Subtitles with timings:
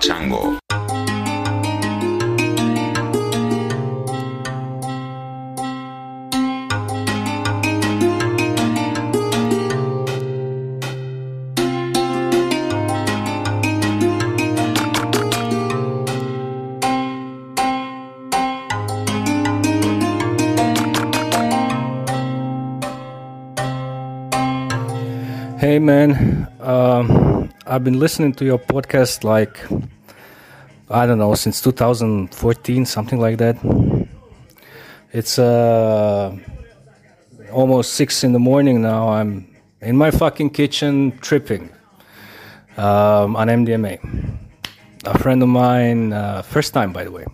[0.00, 0.65] 唱过。
[27.86, 29.62] Been listening to your podcast like
[30.90, 33.56] I don't know since 2014, something like that.
[35.12, 36.36] It's uh,
[37.52, 39.10] almost six in the morning now.
[39.10, 41.70] I'm in my fucking kitchen tripping
[42.76, 44.00] um, on MDMA.
[45.04, 47.24] A friend of mine, uh, first time by the way,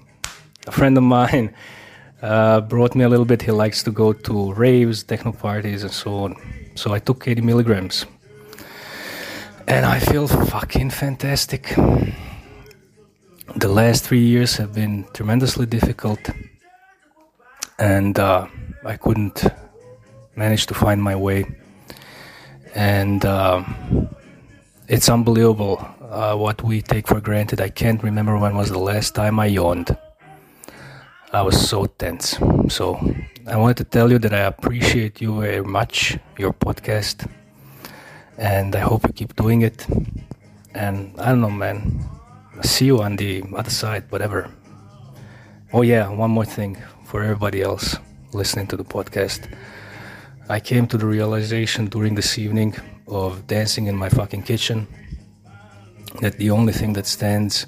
[0.66, 1.54] a friend of mine
[2.22, 3.40] uh, brought me a little bit.
[3.40, 6.36] He likes to go to raves, techno parties, and so on.
[6.74, 8.04] So I took 80 milligrams
[9.66, 11.74] and I feel fucking fantastic.
[13.56, 16.30] The last three years have been tremendously difficult,
[17.78, 18.46] and uh,
[18.84, 19.44] I couldn't
[20.36, 21.46] manage to find my way.
[22.74, 23.62] And uh,
[24.88, 27.60] it's unbelievable uh, what we take for granted.
[27.60, 29.96] I can't remember when was the last time I yawned.
[31.32, 32.38] I was so tense.
[32.68, 33.00] So
[33.46, 37.28] I wanted to tell you that I appreciate you very much, your podcast
[38.42, 39.86] and I hope you keep doing it.
[40.74, 42.04] And I don't know, man.
[42.62, 44.50] See you on the other side, whatever.
[45.72, 47.96] Oh, yeah, one more thing for everybody else
[48.32, 49.48] listening to the podcast.
[50.48, 52.74] I came to the realization during this evening
[53.06, 54.88] of dancing in my fucking kitchen
[56.20, 57.66] that the only thing that stands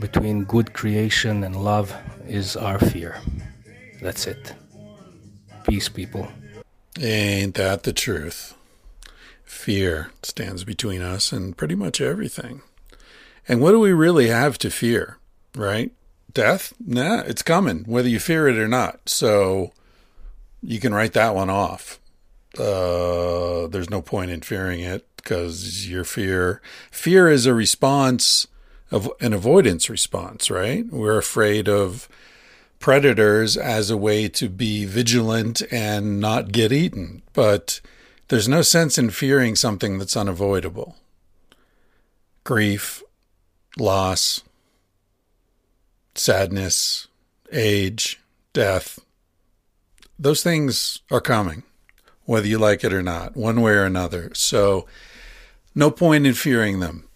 [0.00, 1.94] between good creation and love
[2.26, 3.20] is our fear.
[4.00, 4.54] That's it.
[5.64, 6.26] Peace, people.
[6.98, 8.54] Ain't that the truth?
[9.64, 12.60] Fear stands between us and pretty much everything.
[13.48, 15.16] And what do we really have to fear,
[15.54, 15.90] right?
[16.30, 16.74] Death?
[16.78, 19.08] Nah, it's coming, whether you fear it or not.
[19.08, 19.72] So
[20.62, 21.98] you can write that one off.
[22.58, 28.46] Uh, there's no point in fearing it because your fear, fear is a response
[28.90, 30.84] of an avoidance response, right?
[30.90, 32.06] We're afraid of
[32.80, 37.22] predators as a way to be vigilant and not get eaten.
[37.32, 37.80] But
[38.28, 40.96] there's no sense in fearing something that's unavoidable.
[42.42, 43.02] Grief,
[43.78, 44.42] loss,
[46.14, 47.08] sadness,
[47.52, 48.20] age,
[48.52, 48.98] death,
[50.18, 51.64] those things are coming,
[52.24, 54.30] whether you like it or not, one way or another.
[54.34, 54.86] So,
[55.74, 57.08] no point in fearing them.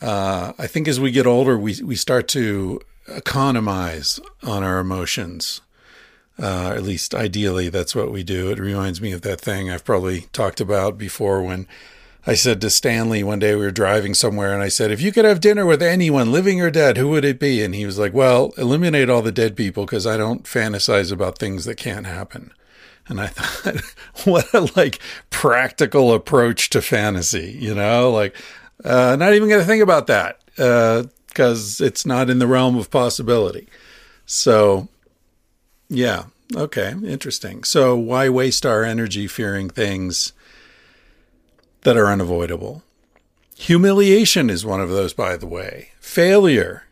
[0.00, 5.60] Uh, I think as we get older, we, we start to economize on our emotions.
[6.36, 8.50] Uh, at least ideally, that's what we do.
[8.50, 11.68] It reminds me of that thing I've probably talked about before when
[12.26, 15.12] I said to Stanley one day we were driving somewhere and I said, if you
[15.12, 17.62] could have dinner with anyone, living or dead, who would it be?
[17.62, 21.38] And he was like, well, eliminate all the dead people because I don't fantasize about
[21.38, 22.52] things that can't happen.
[23.06, 23.82] And I thought,
[24.26, 24.98] what a like
[25.30, 28.34] practical approach to fantasy, you know, like,
[28.84, 32.76] uh, not even going to think about that because uh, it's not in the realm
[32.76, 33.68] of possibility.
[34.24, 34.88] So
[35.94, 36.24] yeah.
[36.54, 36.94] Okay.
[37.04, 37.64] Interesting.
[37.64, 40.32] So, why waste our energy fearing things
[41.82, 42.82] that are unavoidable?
[43.56, 45.90] Humiliation is one of those, by the way.
[46.00, 46.84] Failure.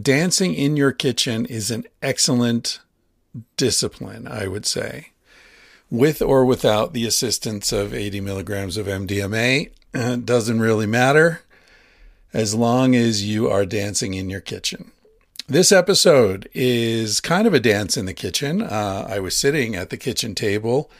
[0.00, 2.80] Dancing in your kitchen is an excellent
[3.56, 5.10] discipline, I would say.
[5.88, 11.42] With or without the assistance of 80 milligrams of MDMA, it uh, doesn't really matter
[12.32, 14.90] as long as you are dancing in your kitchen.
[15.46, 18.62] This episode is kind of a dance in the kitchen.
[18.62, 20.90] Uh, I was sitting at the kitchen table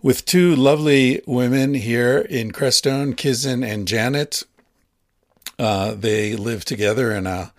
[0.00, 4.44] with two lovely women here in Crestone, Kizzen and Janet.
[5.58, 7.52] Uh, they live together in a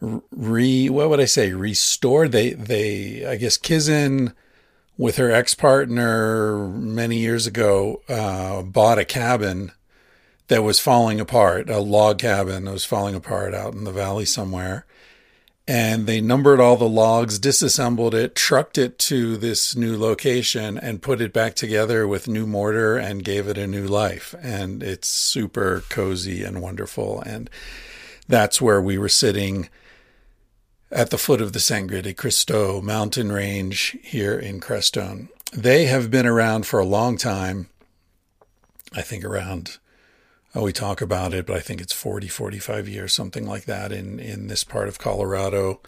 [0.00, 2.30] re what would I say restored.
[2.30, 4.34] They they I guess Kizzen
[4.96, 9.72] with her ex partner many years ago uh, bought a cabin
[10.46, 14.24] that was falling apart, a log cabin that was falling apart out in the valley
[14.24, 14.86] somewhere
[15.68, 21.02] and they numbered all the logs, disassembled it, trucked it to this new location, and
[21.02, 24.34] put it back together with new mortar and gave it a new life.
[24.40, 27.20] And it's super cozy and wonderful.
[27.20, 27.50] And
[28.26, 29.68] that's where we were sitting
[30.90, 35.28] at the foot of the Sangre de Cristo mountain range here in Crestone.
[35.52, 37.68] They have been around for a long time.
[38.94, 39.76] I think around
[40.54, 43.92] Oh, we talk about it, but I think it's 40, 45 years, something like that
[43.92, 45.80] in, in this part of Colorado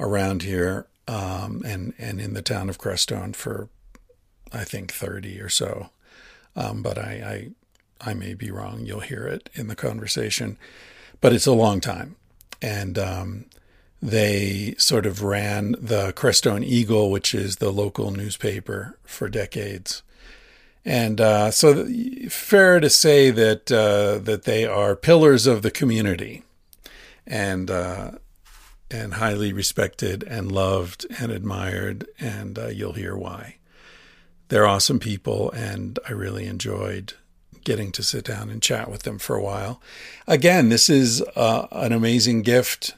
[0.00, 3.68] around here, um, and, and in the town of Crestone for,
[4.52, 5.90] I think, 30 or so.
[6.56, 7.50] Um, but I,
[8.00, 8.86] I may be wrong.
[8.86, 10.58] You'll hear it in the conversation,
[11.20, 12.16] but it's a long time.
[12.62, 13.44] And um,
[14.00, 20.02] they sort of ran the Crestone Eagle, which is the local newspaper, for decades.
[20.86, 21.84] And uh, so,
[22.28, 26.44] fair to say that uh, that they are pillars of the community,
[27.26, 28.12] and uh,
[28.88, 32.06] and highly respected and loved and admired.
[32.20, 33.56] And uh, you'll hear why.
[34.46, 37.14] They're awesome people, and I really enjoyed
[37.64, 39.82] getting to sit down and chat with them for a while.
[40.28, 42.94] Again, this is uh, an amazing gift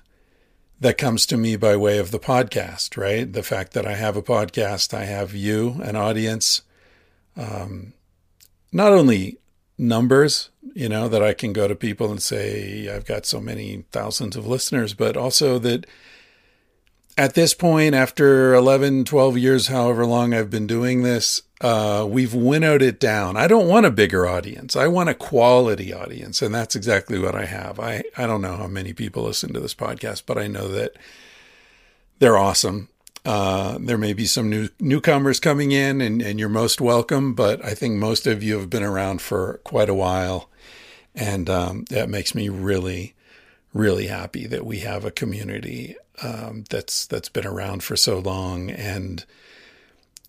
[0.79, 3.33] that comes to me by way of the podcast, right?
[3.33, 6.61] The fact that I have a podcast, I have you, an audience,
[7.39, 7.95] um,
[8.73, 9.39] not only
[9.79, 13.85] numbers, you know, that I can go to people and say, I've got so many
[13.91, 15.87] thousands of listeners, but also that
[17.17, 22.35] at this point, after 11, 12 years, however long I've been doing this, uh, we've
[22.35, 23.37] winnowed it down.
[23.37, 24.77] I don't want a bigger audience.
[24.77, 26.43] I want a quality audience.
[26.43, 27.81] And that's exactly what I have.
[27.81, 30.93] I, I don't know how many people listen to this podcast, but I know that
[32.21, 32.89] they're awesome.
[33.25, 37.35] Uh, there may be some new newcomers coming in, and, and you're most welcome.
[37.35, 40.49] But I think most of you have been around for quite a while,
[41.15, 43.15] and um, that makes me really,
[43.73, 48.71] really happy that we have a community um, that's that's been around for so long.
[48.71, 49.25] And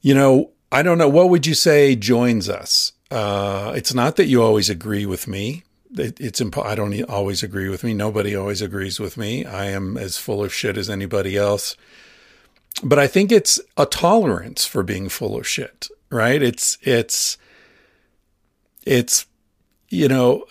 [0.02, 2.94] you know, I don't know what would you say joins us.
[3.12, 5.64] Uh, it's not that you always agree with me.
[5.98, 7.94] It, it's imp- I don't always agree with me.
[7.94, 9.46] Nobody always agrees with me.
[9.46, 11.76] I am as full of shit as anybody else
[12.84, 16.42] but I think it's a tolerance for being full of shit, right?
[16.42, 17.38] It's, it's,
[18.86, 19.26] it's,
[19.90, 20.46] you know,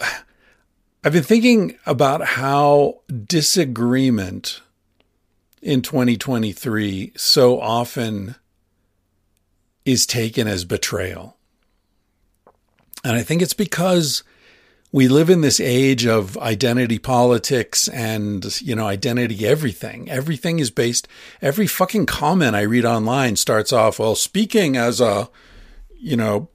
[1.05, 4.61] I've been thinking about how disagreement
[5.63, 8.35] in 2023 so often
[9.85, 11.37] is taken as betrayal.
[13.05, 14.23] And I think it's because
[14.91, 20.11] we live in this age of identity politics and, you know, identity everything.
[20.11, 21.07] Everything is based,
[21.43, 25.29] every fucking comment I read online starts off, well, speaking as a,
[25.99, 26.49] you know,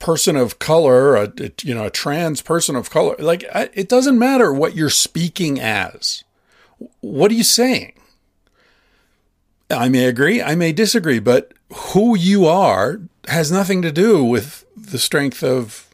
[0.00, 1.32] person of color, a,
[1.62, 3.14] you know, a trans person of color.
[3.18, 6.24] Like, it doesn't matter what you're speaking as.
[7.00, 7.94] What are you saying?
[9.70, 14.64] I may agree, I may disagree, but who you are has nothing to do with
[14.74, 15.87] the strength of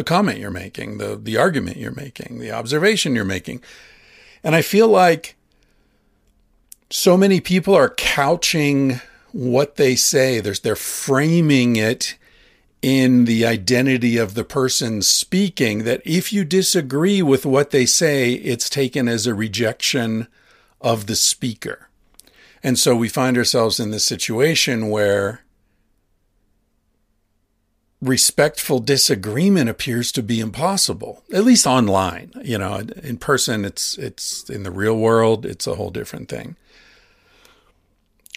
[0.00, 3.60] the comment you're making, the the argument you're making, the observation you're making.
[4.42, 5.36] And I feel like
[6.88, 9.02] so many people are couching
[9.32, 10.40] what they say.
[10.40, 12.16] They're framing it
[12.80, 18.32] in the identity of the person speaking that if you disagree with what they say,
[18.32, 20.28] it's taken as a rejection
[20.80, 21.90] of the speaker.
[22.62, 25.42] And so we find ourselves in this situation where
[28.02, 34.48] respectful disagreement appears to be impossible at least online you know in person it's it's
[34.48, 36.56] in the real world it's a whole different thing.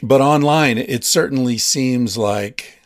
[0.01, 2.79] But online it certainly seems like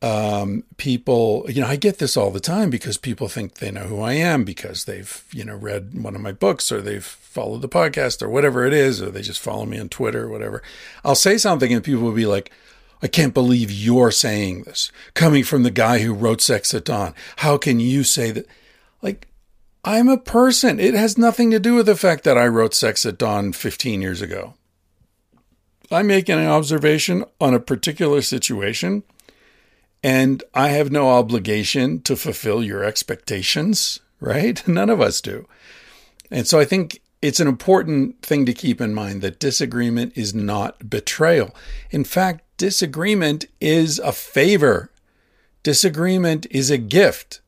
[0.00, 3.84] um, people you know i get this all the time because people think they know
[3.84, 7.62] who i am because they've you know read one of my books or they've followed
[7.62, 10.62] the podcast or whatever it is or they just follow me on twitter or whatever.
[11.04, 12.52] I'll say something and people will be like
[13.04, 14.90] I can't believe you're saying this.
[15.12, 17.14] Coming from the guy who wrote Sex at Dawn.
[17.36, 18.46] How can you say that?
[19.02, 19.28] Like,
[19.84, 20.80] I'm a person.
[20.80, 24.00] It has nothing to do with the fact that I wrote Sex at Dawn 15
[24.00, 24.54] years ago.
[25.90, 29.02] I'm making an observation on a particular situation,
[30.02, 34.66] and I have no obligation to fulfill your expectations, right?
[34.68, 35.46] None of us do.
[36.30, 40.34] And so I think it's an important thing to keep in mind that disagreement is
[40.34, 41.54] not betrayal.
[41.90, 44.90] In fact, disagreement is a favor.
[45.62, 47.42] Disagreement is a gift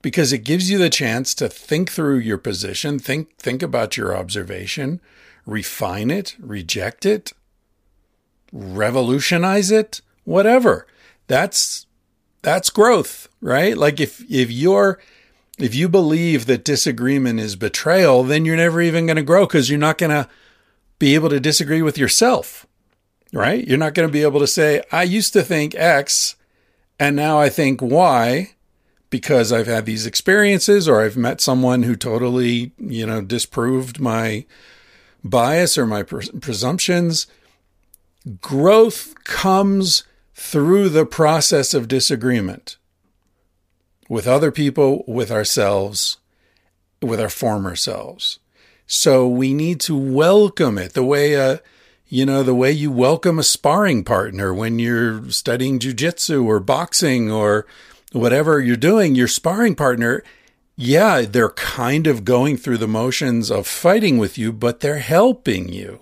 [0.00, 4.16] because it gives you the chance to think through your position, think think about your
[4.16, 5.00] observation,
[5.44, 7.32] refine it, reject it,
[8.52, 10.86] revolutionize it, whatever.
[11.26, 11.86] That's
[12.42, 13.76] that's growth, right?
[13.76, 15.00] Like if if you're
[15.58, 19.68] if you believe that disagreement is betrayal, then you're never even going to grow because
[19.68, 20.28] you're not going to
[21.00, 22.67] be able to disagree with yourself
[23.32, 23.66] right?
[23.66, 26.36] You're not going to be able to say, I used to think X
[26.98, 28.54] and now I think Y
[29.10, 34.44] because I've had these experiences or I've met someone who totally, you know, disproved my
[35.24, 37.26] bias or my presumptions.
[38.40, 40.04] Growth comes
[40.34, 42.76] through the process of disagreement
[44.08, 46.18] with other people, with ourselves,
[47.02, 48.38] with our former selves.
[48.86, 51.60] So we need to welcome it the way a
[52.08, 57.30] you know, the way you welcome a sparring partner when you're studying jujitsu or boxing
[57.30, 57.66] or
[58.12, 60.22] whatever you're doing, your sparring partner,
[60.74, 65.68] yeah, they're kind of going through the motions of fighting with you, but they're helping
[65.68, 66.00] you.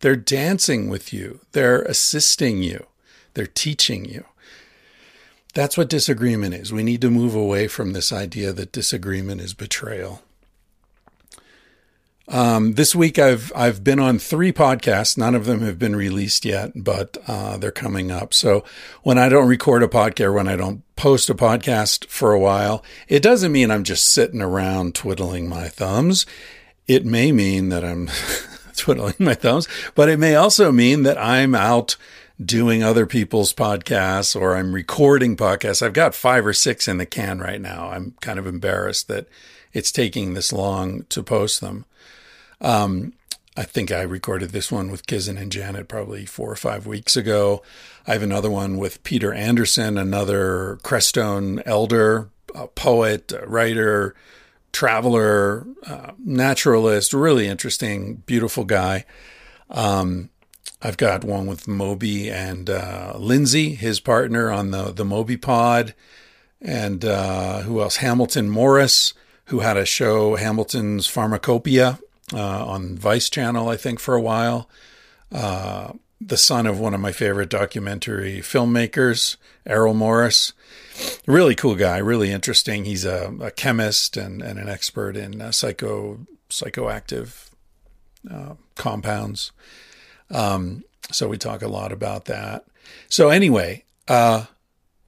[0.00, 1.40] They're dancing with you.
[1.52, 2.86] They're assisting you.
[3.34, 4.24] They're teaching you.
[5.54, 6.72] That's what disagreement is.
[6.72, 10.23] We need to move away from this idea that disagreement is betrayal.
[12.26, 15.18] Um, this week I've I've been on three podcasts.
[15.18, 18.32] None of them have been released yet, but uh, they're coming up.
[18.32, 18.64] So
[19.02, 22.82] when I don't record a podcast, when I don't post a podcast for a while,
[23.08, 26.24] it doesn't mean I'm just sitting around twiddling my thumbs.
[26.86, 28.08] It may mean that I'm
[28.76, 31.96] twiddling my thumbs, but it may also mean that I'm out
[32.42, 35.82] doing other people's podcasts or I'm recording podcasts.
[35.82, 37.90] I've got five or six in the can right now.
[37.90, 39.28] I'm kind of embarrassed that
[39.72, 41.84] it's taking this long to post them.
[42.60, 43.12] Um,
[43.56, 47.16] I think I recorded this one with Kizzen and Janet probably four or five weeks
[47.16, 47.62] ago.
[48.06, 54.16] I have another one with Peter Anderson, another Crestone elder, a poet, a writer,
[54.72, 59.04] traveler, uh, naturalist, really interesting, beautiful guy.
[59.70, 60.30] Um,
[60.82, 65.94] I've got one with Moby and uh, Lindsay, his partner on the the Moby Pod,
[66.60, 67.96] and uh, who else?
[67.96, 69.14] Hamilton Morris,
[69.46, 72.00] who had a show, Hamilton's Pharmacopoeia,
[72.32, 74.68] uh, on Vice Channel, I think, for a while.
[75.32, 80.52] Uh, the son of one of my favorite documentary filmmakers, Errol Morris.
[81.26, 82.84] Really cool guy, really interesting.
[82.84, 87.50] He's a, a chemist and, and, an expert in uh, psycho psychoactive
[88.30, 89.52] uh, compounds.
[90.30, 92.64] Um, so we talk a lot about that.
[93.08, 94.44] So anyway, uh,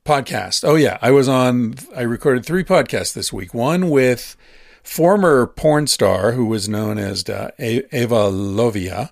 [0.04, 0.64] podcast.
[0.66, 1.74] Oh yeah, I was on.
[1.94, 3.54] I recorded three podcasts this week.
[3.54, 4.36] One with
[4.86, 9.10] former porn star who was known as uh, Eva Lovia,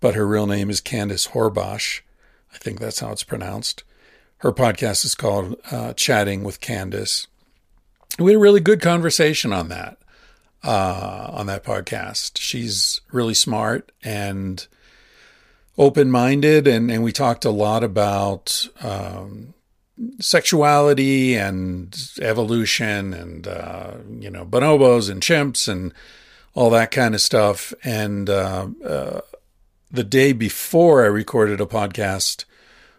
[0.00, 2.02] but her real name is Candice Horbacz.
[2.52, 3.84] I think that's how it's pronounced.
[4.38, 7.26] Her podcast is called uh, Chatting with Candice.
[8.18, 9.96] We had a really good conversation on that
[10.62, 12.36] uh, on that podcast.
[12.36, 14.66] She's really smart and
[15.78, 19.54] open minded, and, and we talked a lot about um,
[20.20, 25.92] sexuality and evolution and uh, you know bonobos and chimps and
[26.54, 27.74] all that kind of stuff.
[27.82, 29.20] And uh, uh,
[29.90, 32.44] the day before, I recorded a podcast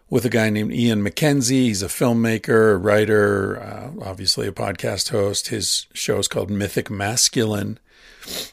[0.08, 1.64] with a guy named Ian MacKenzie.
[1.66, 5.48] He's a filmmaker, a writer, uh, obviously a podcast host.
[5.48, 7.78] His show is called Mythic Masculine.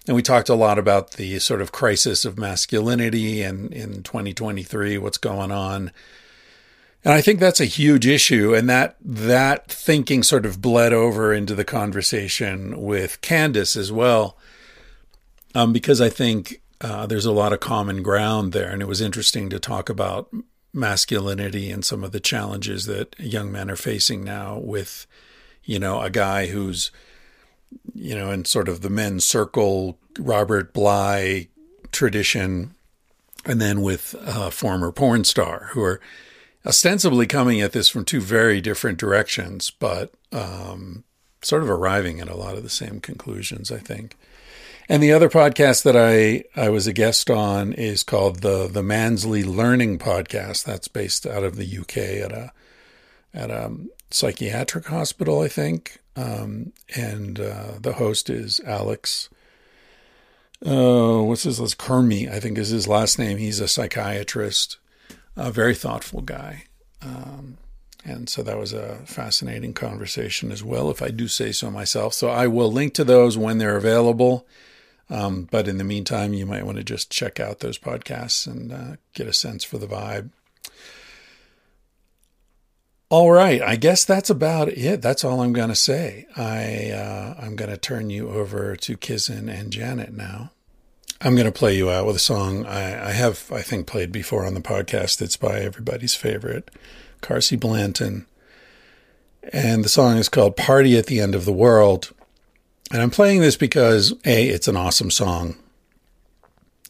[0.07, 4.97] And we talked a lot about the sort of crisis of masculinity and in 2023,
[4.99, 5.91] what's going on
[7.03, 8.55] and I think that's a huge issue.
[8.55, 14.37] And that, that thinking sort of bled over into the conversation with Candice as well.
[15.55, 18.69] Um, because I think uh, there's a lot of common ground there.
[18.69, 20.33] And it was interesting to talk about
[20.73, 25.05] masculinity and some of the challenges that young men are facing now with,
[25.63, 26.89] you know, a guy who's,
[27.93, 31.49] you know, in sort of the men's circle, Robert Bly
[31.91, 32.73] tradition,
[33.45, 36.01] and then with a former porn star who are,
[36.65, 41.03] ostensibly coming at this from two very different directions, but um,
[41.41, 44.15] sort of arriving at a lot of the same conclusions, I think.
[44.89, 48.83] And the other podcast that I, I was a guest on is called the the
[48.83, 50.65] Maudsley Learning Podcast.
[50.65, 52.51] That's based out of the UK at a
[53.33, 53.71] at a
[54.11, 55.99] psychiatric hospital, I think.
[56.15, 59.29] Um, and uh, the host is Alex.
[60.65, 61.77] Uh, what's his last?
[61.77, 63.37] Curmi, I think is his last name.
[63.37, 64.77] He's a psychiatrist
[65.35, 66.65] a very thoughtful guy.
[67.01, 67.57] Um,
[68.05, 72.13] and so that was a fascinating conversation as well, if I do say so myself.
[72.13, 74.45] So I will link to those when they're available.
[75.09, 78.71] Um, but in the meantime, you might want to just check out those podcasts and
[78.71, 80.29] uh, get a sense for the vibe.
[83.09, 85.03] All right, I guess that's about it.
[85.03, 86.25] That's all I'm going to say.
[86.35, 90.49] I uh, I'm going to turn you over to Kizzen and Janet now.
[91.23, 94.11] I'm going to play you out with a song I, I, have, I think, played
[94.11, 95.21] before on the podcast.
[95.21, 96.69] It's by everybody's favorite,
[97.21, 98.25] Carsie Blanton.
[99.53, 102.11] And the song is called Party at the End of the World.
[102.91, 105.55] And I'm playing this because, A, it's an awesome song.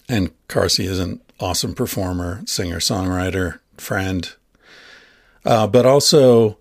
[0.10, 4.34] And Carsie is an awesome performer, singer, songwriter, friend.
[5.46, 6.58] Uh, but also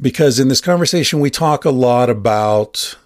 [0.00, 2.96] because in this conversation, we talk a lot about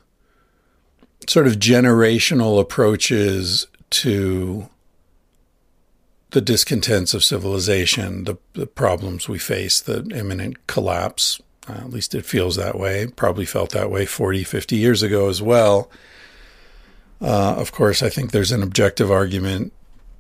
[1.29, 4.69] sort of generational approaches to
[6.31, 11.41] the discontents of civilization, the, the problems we face, the imminent collapse.
[11.69, 13.07] Uh, at least it feels that way.
[13.07, 15.91] Probably felt that way 40, 50 years ago as well.
[17.21, 19.73] Uh, of course, I think there's an objective argument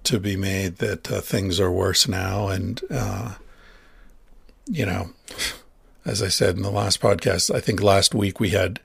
[0.05, 2.49] to be made that uh, things are worse now.
[2.49, 3.35] And, uh,
[4.67, 5.11] you know,
[6.05, 8.81] as I said in the last podcast, I think last week we had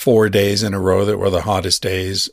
[0.00, 2.30] four days in a row that were the hottest days,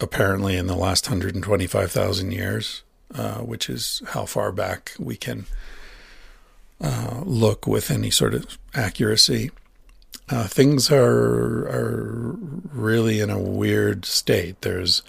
[0.00, 2.82] apparently in the last 125,000 years,
[3.14, 5.46] uh, which is how far back we can
[6.80, 9.52] uh, look with any sort of accuracy.
[10.28, 12.36] Uh, things are are
[12.72, 14.60] really in a weird state.
[14.62, 15.02] There's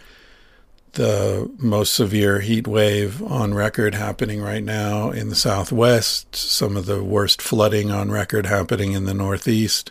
[0.92, 6.86] the most severe heat wave on record happening right now in the southwest, some of
[6.86, 9.90] the worst flooding on record happening in the northeast.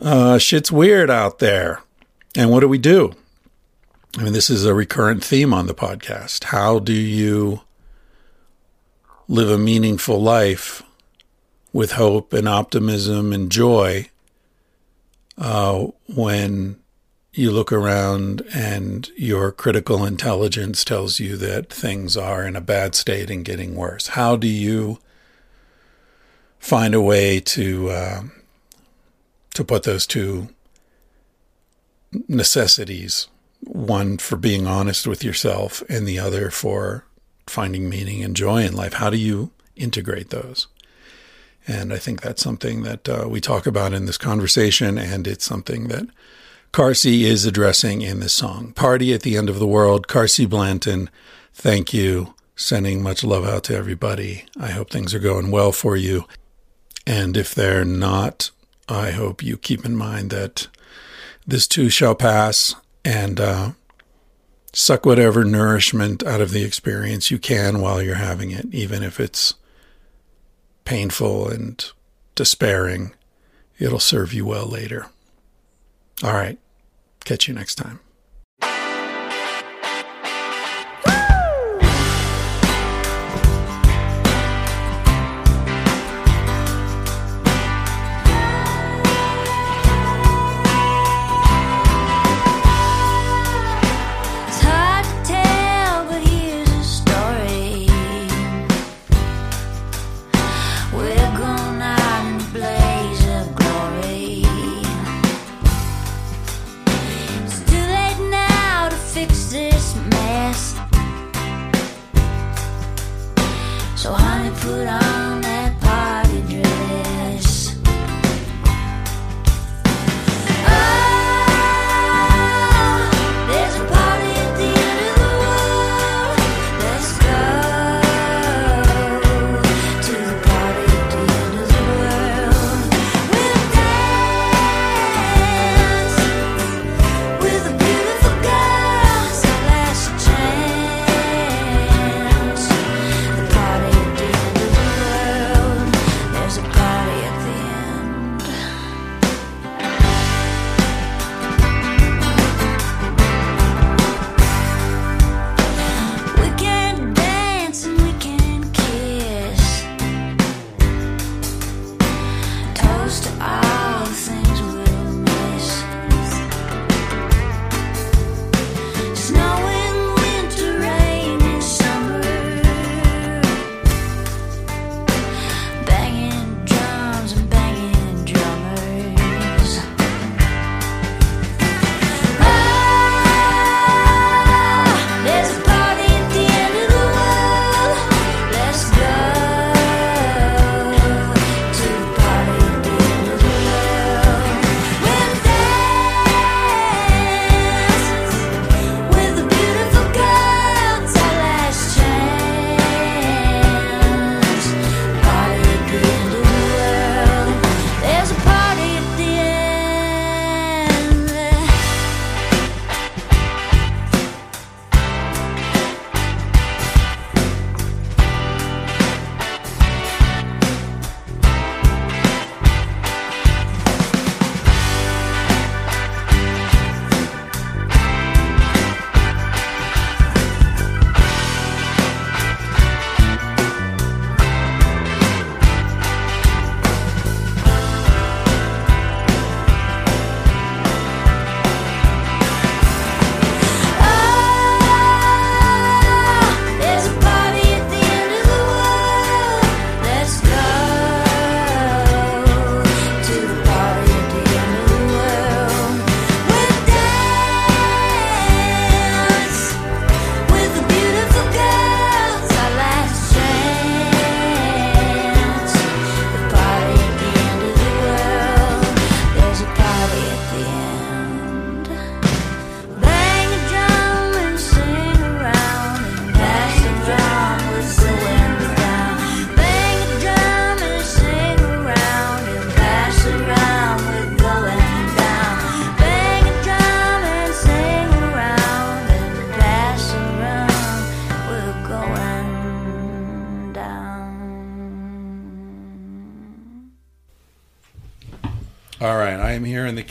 [0.00, 1.82] Uh, shit's weird out there.
[2.36, 3.14] And what do we do?
[4.16, 6.44] I mean, this is a recurrent theme on the podcast.
[6.44, 7.62] How do you
[9.26, 10.82] live a meaningful life
[11.72, 14.08] with hope and optimism and joy
[15.36, 16.78] uh, when
[17.32, 22.94] you look around and your critical intelligence tells you that things are in a bad
[22.94, 24.08] state and getting worse.
[24.08, 24.98] How do you
[26.58, 28.22] find a way to uh,
[29.58, 30.48] to put those two
[32.28, 33.26] necessities,
[33.60, 37.04] one for being honest with yourself, and the other for
[37.48, 38.94] finding meaning and joy in life?
[38.94, 40.68] How do you integrate those?
[41.66, 45.44] And I think that's something that uh, we talk about in this conversation, and it's
[45.44, 46.06] something that
[46.72, 48.72] Carsie is addressing in this song.
[48.74, 51.10] Party at the End of the World, Carsie Blanton,
[51.52, 52.32] thank you.
[52.54, 54.44] Sending much love out to everybody.
[54.58, 56.26] I hope things are going well for you.
[57.06, 58.50] And if they're not,
[58.88, 60.68] I hope you keep in mind that
[61.46, 63.70] this too shall pass and uh,
[64.72, 69.20] suck whatever nourishment out of the experience you can while you're having it, even if
[69.20, 69.54] it's
[70.84, 71.90] painful and
[72.34, 73.12] despairing.
[73.78, 75.06] It'll serve you well later.
[76.24, 76.58] All right.
[77.24, 78.00] Catch you next time.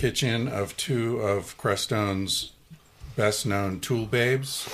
[0.08, 2.54] Kitchen of two of Crestone's
[3.18, 4.64] best known tool babes.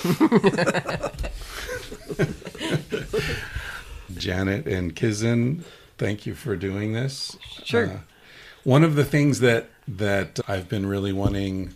[4.16, 5.64] Janet and Kizzen,
[5.98, 7.36] thank you for doing this.
[7.64, 7.88] Sure.
[7.88, 7.98] Uh,
[8.62, 11.74] one of the things that that I've been really wanting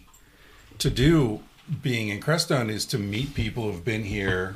[0.78, 1.40] to do
[1.82, 4.54] being in Crestone is to meet people who've been here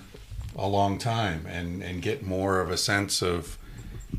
[0.55, 3.59] a long time and and get more of a sense of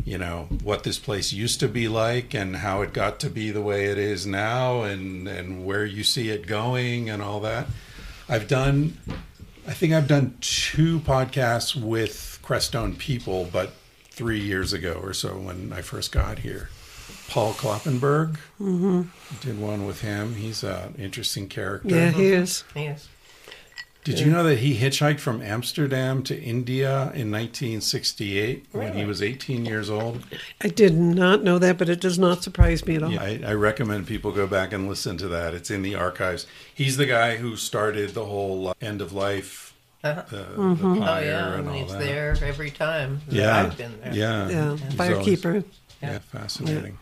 [0.05, 3.51] you know what this place used to be like and how it got to be
[3.51, 7.67] the way it is now and and where you see it going and all that.
[8.27, 8.97] I've done
[9.65, 13.71] i think i've done two podcasts with crestone people but
[14.09, 16.69] three years ago or so when i first got here.
[17.29, 18.37] Paul Kloppenburg.
[18.59, 19.03] Mm-hmm.
[19.41, 20.35] Did one with him.
[20.35, 21.89] He's an interesting character.
[21.95, 22.63] Yeah, he is.
[22.75, 23.07] Yes.
[24.03, 29.21] Did you know that he hitchhiked from Amsterdam to India in 1968 when he was
[29.21, 30.23] 18 years old?
[30.61, 33.11] I did not know that, but it does not surprise me at all.
[33.11, 35.53] Yeah, I, I recommend people go back and listen to that.
[35.53, 36.45] It's in the archives.
[36.73, 40.21] He's the guy who started the whole uh, end of life, Uh-huh.
[40.21, 40.93] uh, Mm-hmm.
[40.95, 41.99] the Oh yeah, and and all he's that.
[41.99, 43.21] there every time.
[43.29, 44.13] Yeah, I've been there.
[44.13, 45.63] yeah, Yeah, He's always- firekeeper.
[46.01, 46.97] Yeah, fascinating.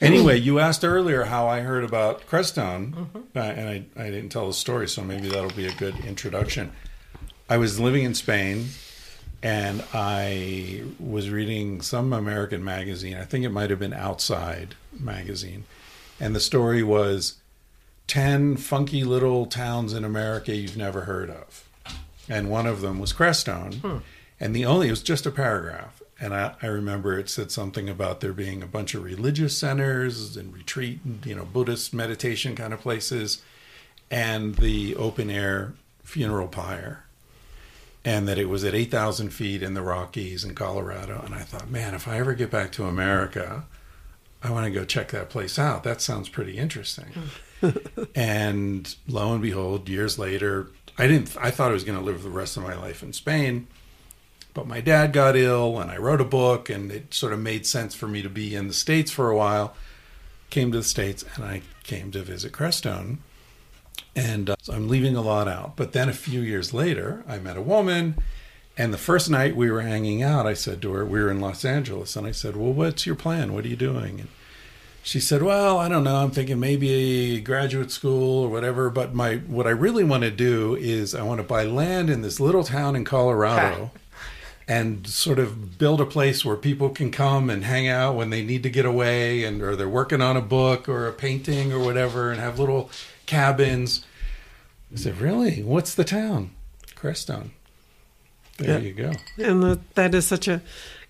[0.00, 3.18] Anyway, you asked earlier how I heard about Crestone, Mm-hmm.
[3.36, 6.72] uh, and I, I didn't tell the story, so maybe that'll be a good introduction.
[7.48, 8.68] I was living in Spain,
[9.42, 13.16] and I was reading some American magazine.
[13.16, 15.64] I think it might have been Outside magazine,
[16.20, 17.34] and the story was
[18.06, 21.68] 10 funky little towns in America you've never heard of.
[22.28, 24.02] And one of them was Crestone.
[24.40, 26.02] And the only, it was just a paragraph.
[26.20, 30.36] And I, I remember it said something about there being a bunch of religious centers
[30.36, 33.42] and retreat, and you know, Buddhist meditation kind of places,
[34.10, 37.04] and the open air funeral pyre.
[38.06, 41.22] And that it was at 8,000 feet in the Rockies in Colorado.
[41.24, 43.64] And I thought, man, if I ever get back to America,
[44.42, 45.84] I want to go check that place out.
[45.84, 47.06] That sounds pretty interesting.
[48.14, 51.34] and lo and behold, years later, I didn't.
[51.40, 53.66] I thought I was going to live the rest of my life in Spain,
[54.54, 57.66] but my dad got ill, and I wrote a book, and it sort of made
[57.66, 59.74] sense for me to be in the states for a while.
[60.48, 63.18] Came to the states, and I came to visit Crestone,
[64.14, 65.76] and uh, so I'm leaving a lot out.
[65.76, 68.16] But then a few years later, I met a woman.
[68.76, 71.40] And the first night we were hanging out, I said to her, we were in
[71.40, 73.52] Los Angeles, and I said, Well, what's your plan?
[73.52, 74.18] What are you doing?
[74.18, 74.28] And
[75.04, 76.16] she said, "Well, I don't know.
[76.16, 78.88] I'm thinking maybe graduate school or whatever.
[78.88, 82.22] But my what I really want to do is I want to buy land in
[82.22, 83.90] this little town in Colorado,
[84.66, 88.42] and sort of build a place where people can come and hang out when they
[88.42, 91.78] need to get away, and or they're working on a book or a painting or
[91.78, 92.90] whatever, and have little
[93.26, 94.04] cabins."
[94.92, 95.62] I said, "Really?
[95.62, 96.50] What's the town?
[96.94, 97.50] Crestone."
[98.58, 98.84] There Yeah.
[98.86, 99.12] you go.
[99.36, 100.62] And that, that is such a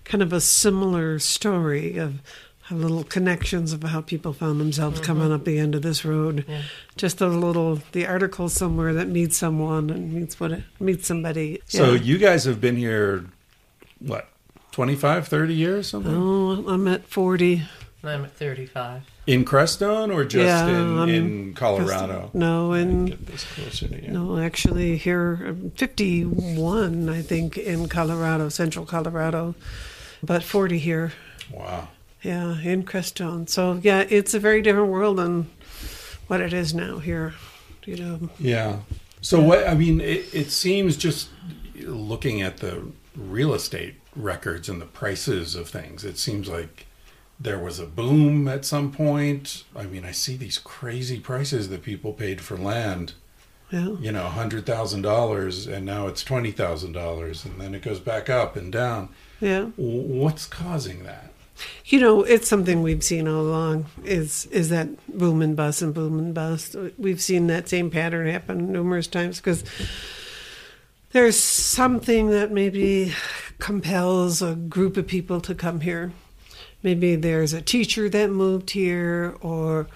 [0.03, 2.15] kind of a similar story of
[2.63, 5.33] how little connections of how people found themselves coming mm-hmm.
[5.33, 6.43] up the end of this road.
[6.47, 6.63] Yeah.
[6.97, 11.61] Just a little, the article somewhere that meets someone and meets what meets somebody.
[11.67, 12.01] So Yeah.
[12.01, 13.25] you guys have been here,
[13.99, 14.27] what,
[14.71, 16.13] 25, 30 years, something?
[16.13, 17.63] Oh, I'm at 40.
[18.03, 19.01] I'm at 35.
[19.25, 22.29] In Crestone or just Yeah, in, I'm in Colorado?
[22.33, 24.11] No, in Get this closer to you.
[24.11, 29.55] No, actually, here, um, 51, I think, in Colorado, central Colorado,
[30.21, 31.13] but 40 here.
[31.51, 31.87] Wow.
[32.21, 33.49] Yeah, in Crestone.
[33.49, 35.49] So, yeah, it's a very different world than
[36.27, 37.33] what it is now here.
[37.85, 38.79] You know, Yeah.
[39.21, 41.29] So what I mean, it, it seems just
[41.75, 42.83] looking at the
[43.15, 46.85] real estate records and the prices of things, it seems like
[47.39, 49.63] there was a boom at some point.
[49.75, 53.13] I mean, I see these crazy prices that people paid for land.
[53.71, 53.89] yeah.
[53.99, 57.99] You know, hundred thousand dollars, and now it's twenty thousand dollars, and then it goes
[57.99, 59.09] back up and down.
[59.41, 59.65] Yeah.
[59.75, 61.31] What's causing that?
[61.85, 65.93] You know, it's something we've seen all along is is that boom and bust and
[65.93, 66.75] boom and bust.
[66.97, 69.63] We've seen that same pattern happen numerous times because
[71.15, 73.13] there's something that maybe
[73.57, 76.11] compels a group of people to come here.
[76.83, 79.87] Maybe there's a teacher that moved here or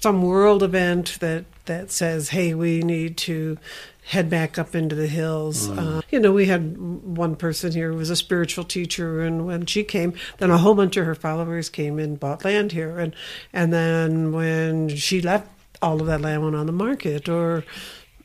[0.00, 3.58] some world event that that says, "Hey, we need to
[4.04, 7.98] head back up into the hills." Uh, you know, we had one person here who
[7.98, 11.68] was a spiritual teacher, and when she came, then a whole bunch of her followers
[11.68, 13.14] came and bought land here, and
[13.52, 15.50] and then when she left,
[15.82, 17.62] all of that land went on the market, or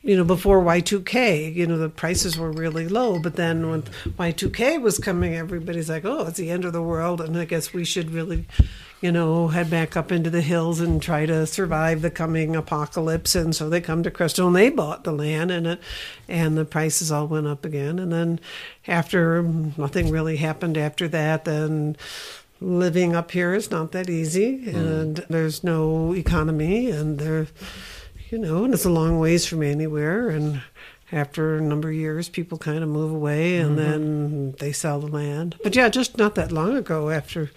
[0.02, 3.18] you know, before Y2K, you know, the prices were really low.
[3.18, 7.20] But then when Y2K was coming, everybody's like, oh, it's the end of the world.
[7.20, 8.46] And I guess we should really,
[9.00, 13.34] you know, head back up into the hills and try to survive the coming apocalypse.
[13.34, 15.80] And so they come to Crystal and they bought the land and it,
[16.28, 17.98] and the prices all went up again.
[17.98, 18.40] And then
[18.86, 21.96] after nothing really happened after that, then
[22.60, 24.74] living up here is not that easy, mm.
[24.74, 27.46] and there's no economy, and there,
[28.30, 30.62] you know, and it's a long ways from anywhere, and.
[31.10, 33.90] After a number of years, people kind of move away and mm-hmm.
[33.90, 35.56] then they sell the land.
[35.62, 37.50] But yeah, just not that long ago, after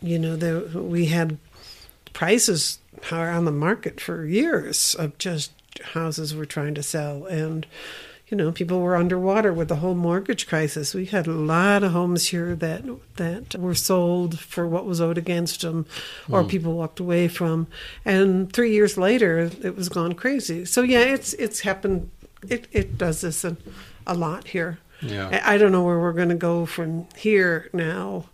[0.00, 1.38] you know, there, we had
[2.12, 2.78] prices
[3.12, 5.52] are on the market for years of just
[5.92, 7.66] houses we're trying to sell and
[8.30, 10.94] you know people were underwater with the whole mortgage crisis.
[10.94, 12.84] We had a lot of homes here that
[13.16, 15.86] that were sold for what was owed against them
[16.30, 16.48] or hmm.
[16.48, 17.66] people walked away from.
[18.04, 20.64] And 3 years later it was gone crazy.
[20.64, 22.10] So yeah it's it's happened
[22.48, 23.56] it it does this a,
[24.06, 24.78] a lot here.
[25.00, 25.28] Yeah.
[25.44, 28.26] I, I don't know where we're going to go from here now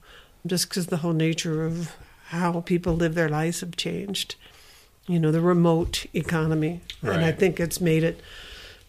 [0.46, 1.94] just because the whole nature of
[2.28, 4.34] how people live their lives have changed.
[5.06, 8.20] You know, the remote economy, and I think it's made it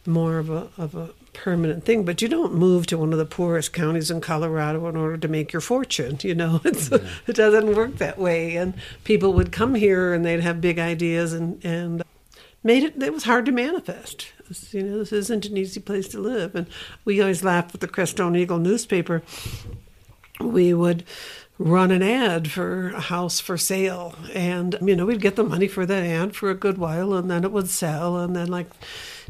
[0.08, 2.06] more of a of a permanent thing.
[2.06, 5.28] But you don't move to one of the poorest counties in Colorado in order to
[5.28, 6.18] make your fortune.
[6.22, 8.56] You know, it's, it doesn't work that way.
[8.56, 12.04] And people would come here and they'd have big ideas and and
[12.64, 13.02] made it.
[13.02, 14.28] It was hard to manifest.
[14.72, 16.56] You know, this isn't an easy place to live.
[16.56, 16.68] And
[17.04, 19.24] we always laughed with the Crestone Eagle newspaper
[20.40, 21.04] we would
[21.58, 25.68] run an ad for a house for sale and you know we'd get the money
[25.68, 28.68] for that ad for a good while and then it would sell and then like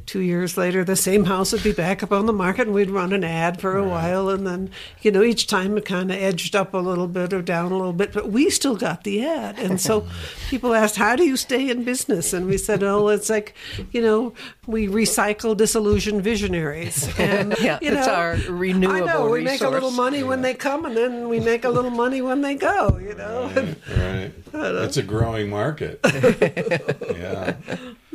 [0.06, 2.90] two years later the same house would be back up on the market and we'd
[2.90, 4.70] run an ad for a while and then
[5.02, 7.76] you know each time it kind of edged up a little bit or down a
[7.78, 10.06] little bit but we still got the ad and so
[10.50, 13.56] people asked how do you stay in business and we said oh it's like
[13.92, 14.34] you know
[14.68, 19.62] we recycle disillusioned visionaries and Yeah, you it's know, our renewable I know we make
[19.62, 19.98] a little resource.
[20.12, 22.98] money when they come, and then we make a little money when they go.
[22.98, 23.50] You know,
[23.96, 24.32] Right.
[24.54, 26.00] It's a growing market.
[26.04, 27.56] yeah.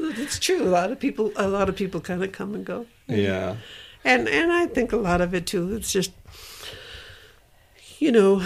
[0.05, 0.63] It's true.
[0.63, 3.57] A lot of people, a lot of people, kind of come and go, Yeah.
[4.05, 5.75] and and I think a lot of it too.
[5.75, 6.13] It's just,
[7.99, 8.43] you know,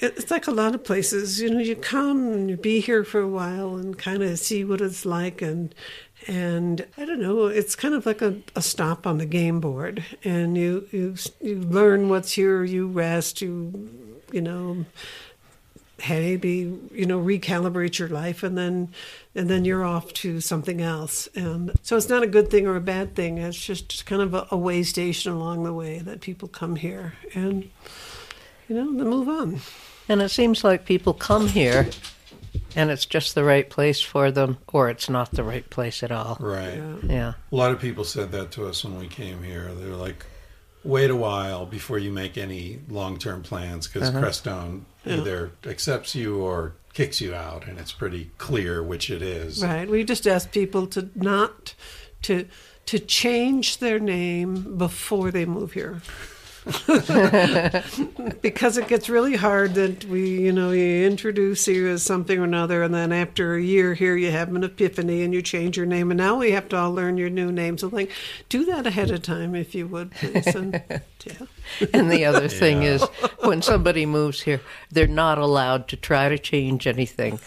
[0.00, 1.40] it's like a lot of places.
[1.40, 4.64] You know, you come and you be here for a while and kind of see
[4.64, 5.74] what it's like, and
[6.26, 7.46] and I don't know.
[7.46, 11.56] It's kind of like a, a stop on the game board, and you you you
[11.60, 12.64] learn what's here.
[12.64, 13.42] You rest.
[13.42, 13.90] You
[14.32, 14.86] you know
[16.08, 18.88] maybe you know recalibrate your life and then
[19.34, 22.76] and then you're off to something else and so it's not a good thing or
[22.76, 26.20] a bad thing it's just kind of a, a way station along the way that
[26.20, 27.70] people come here and
[28.68, 29.60] you know then move on
[30.08, 31.88] And it seems like people come here
[32.74, 36.12] and it's just the right place for them or it's not the right place at
[36.12, 36.36] all.
[36.40, 36.76] Right.
[36.76, 36.96] yeah.
[37.02, 37.32] Yeah.
[37.50, 39.72] A lot of people said that to us when we came here.
[39.74, 40.24] They were like,
[40.84, 44.20] wait a while before you make any long term plans because uh-huh.
[44.20, 47.66] Crestone either accepts you or kicks you out.
[47.66, 49.62] And it's pretty clear which it is.
[49.62, 51.74] right we just ask people to not
[52.22, 52.46] to
[52.86, 56.00] to change their name before they move here
[58.42, 62.44] because it gets really hard that we, you know, you introduce you as something or
[62.44, 65.86] another, and then after a year here you have an epiphany and you change your
[65.86, 67.78] name, and now we have to all learn your new name.
[67.78, 68.10] So, like,
[68.48, 70.46] do that ahead of time if you would, please.
[70.56, 70.82] And,
[71.24, 71.46] yeah.
[71.92, 72.94] And the other thing Yeah.
[72.94, 73.02] is,
[73.40, 77.38] when somebody moves here, they're not allowed to try to change anything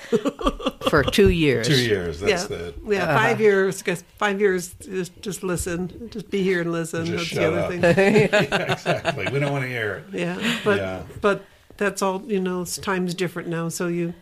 [0.89, 1.67] for two years.
[1.67, 2.19] Two years.
[2.19, 2.73] That's yeah, the.
[2.87, 3.17] yeah, uh-huh.
[3.17, 3.81] five years.
[3.81, 4.73] Guess five years.
[4.75, 6.09] Just, just listen.
[6.11, 7.05] Just be here and listen.
[7.05, 7.69] Just That's shut the other up.
[7.69, 7.81] thing.
[7.81, 9.27] Yeah, exactly.
[9.31, 10.19] We don't want to hear it.
[10.19, 11.03] Yeah, but Yeah.
[11.21, 11.45] but
[11.77, 12.21] that's all.
[12.27, 13.69] You know, it's time's different now.
[13.69, 14.13] So you,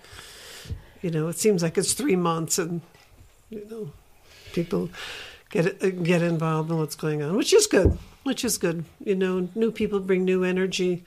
[1.02, 2.82] you know, it seems like it's three months, and
[3.50, 3.92] you know,
[4.54, 4.90] people
[5.50, 7.98] get get involved in what's going on, which is good.
[8.28, 8.84] Which is good.
[9.02, 11.06] You know, new people bring new energy.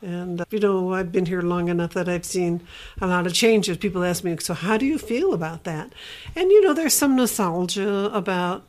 [0.00, 2.60] And uh, you know, I've been here long enough that I've seen
[3.00, 3.78] a lot of changes.
[3.78, 5.92] People ask me, "So, how do you feel about that?"
[6.36, 8.68] And you know, there's some nostalgia about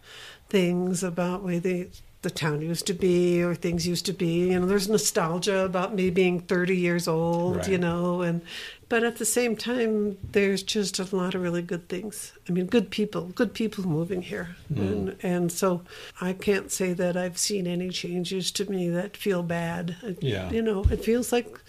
[0.50, 1.90] things, about way they
[2.24, 4.50] the town used to be or things used to be.
[4.52, 7.58] You know, there's nostalgia about me being 30 years old.
[7.58, 7.68] Right.
[7.70, 8.42] You know, and
[8.90, 12.32] but at the same time, there's just a lot of really good things.
[12.48, 15.82] I mean, good people, good people moving here, and and so
[16.22, 19.96] I can't say that I've seen any changes to me that feel bad.
[20.20, 20.50] Yeah.
[20.52, 21.60] you know, it feels like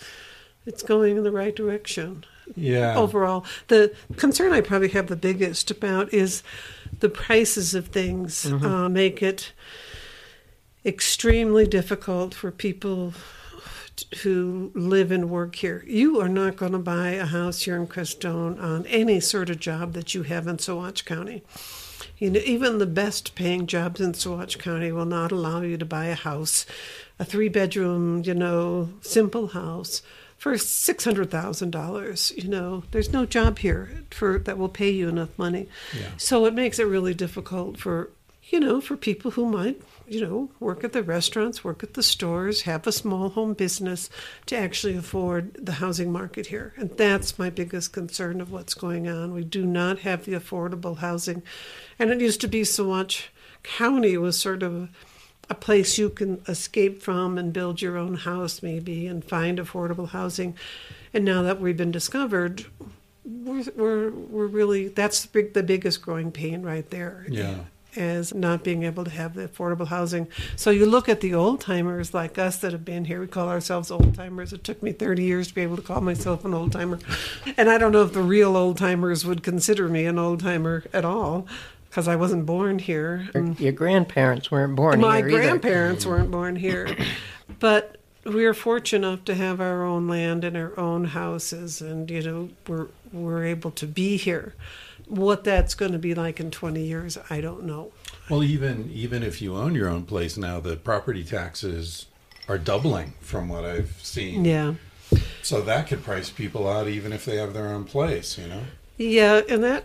[0.66, 2.24] it's going in the right direction
[2.56, 2.96] Yeah.
[2.96, 3.44] overall.
[3.68, 6.42] The concern I probably have the biggest about is
[7.00, 9.52] the prices of things uh, make it
[10.84, 13.14] extremely difficult for people
[14.22, 15.84] who live and work here.
[15.86, 19.60] You are not going to buy a house here in Crestone on any sort of
[19.60, 21.42] job that you have in Saguache County.
[22.18, 25.84] You know, even the best paying jobs in Saguache County will not allow you to
[25.84, 26.66] buy a house,
[27.18, 30.02] a three bedroom, you know, simple house
[30.36, 32.32] for six hundred thousand dollars.
[32.36, 35.68] You know, there's no job here for that will pay you enough money.
[35.96, 36.08] Yeah.
[36.16, 38.10] So it makes it really difficult for
[38.48, 42.02] you know, for people who might, you know, work at the restaurants, work at the
[42.02, 44.10] stores, have a small home business
[44.46, 46.74] to actually afford the housing market here.
[46.76, 49.32] And that's my biggest concern of what's going on.
[49.32, 51.42] We do not have the affordable housing.
[51.98, 53.28] And it used to be Saguache
[53.62, 54.90] county was sort of
[55.48, 60.08] a place you can escape from and build your own house maybe and find affordable
[60.10, 60.56] housing.
[61.12, 62.66] And now that we've been discovered,
[63.24, 67.26] we're we're, we're really that's the, big, the biggest growing pain right there.
[67.28, 67.60] Yeah.
[67.96, 70.28] Is not being able to have the affordable housing.
[70.56, 73.20] So you look at the old timers like us that have been here.
[73.20, 74.52] We call ourselves old timers.
[74.52, 76.98] It took me 30 years to be able to call myself an old timer,
[77.56, 80.84] and I don't know if the real old timers would consider me an old timer
[80.92, 81.46] at all
[81.88, 83.28] because I wasn't born here.
[83.32, 85.38] Your, grandparents weren't born My here either.
[85.38, 86.96] grandparents weren't born here,
[87.60, 92.10] but we are fortunate enough to have our own land and our own houses, and
[92.10, 94.54] you know we're we're able to be here.
[95.06, 97.92] What that's going to be like in 20 years, I don't know.
[98.30, 102.06] Well, even even if you own your own place now, the property taxes
[102.48, 104.44] are doubling from what I've seen.
[104.44, 104.74] Yeah,
[105.42, 108.62] So that could price people out even if they have their own place, you know?
[108.98, 109.84] yeah, and that,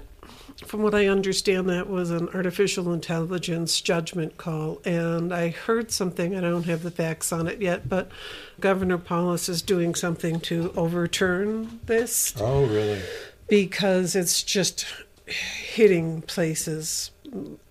[0.65, 6.35] from what I understand, that was an artificial intelligence judgment call, and I heard something.
[6.35, 8.09] I don't have the facts on it yet, but
[8.59, 12.33] Governor Polis is doing something to overturn this.
[12.39, 13.01] Oh, really?
[13.47, 14.85] because it's just
[15.31, 17.11] hitting places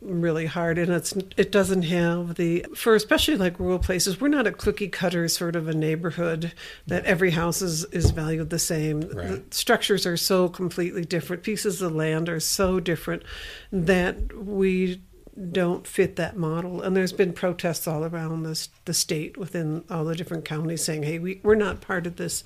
[0.00, 4.46] really hard and it's it doesn't have the for especially like rural places we're not
[4.46, 6.52] a cookie cutter sort of a neighborhood
[6.86, 9.28] that every house is is valued the same Right.
[9.28, 13.24] the structures are so completely different pieces of land are so different
[13.72, 15.02] that we
[15.50, 20.04] don't fit that model and there's been protests all around this the state within all
[20.04, 22.44] the different counties saying hey we, we're not part of this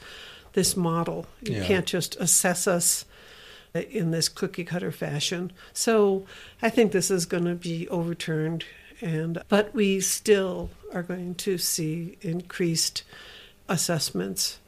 [0.55, 1.65] this model you Yeah.
[1.65, 3.05] can't just assess us
[3.75, 5.53] in this cookie cutter fashion.
[5.73, 6.27] So
[6.61, 8.65] I think this is going to be overturned,
[9.01, 13.03] and but we still are going to see increased
[13.69, 14.59] assessments.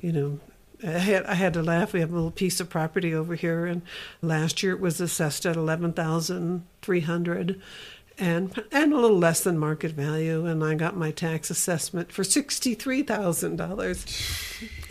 [0.00, 0.40] You know,
[0.84, 1.92] I had I had to laugh.
[1.92, 3.82] We have a little piece of property over here, and
[4.22, 7.60] last year it was assessed at eleven thousand three hundred.
[8.16, 12.22] And and a little less than market value, and I got my tax assessment for
[12.22, 14.06] sixty three thousand dollars.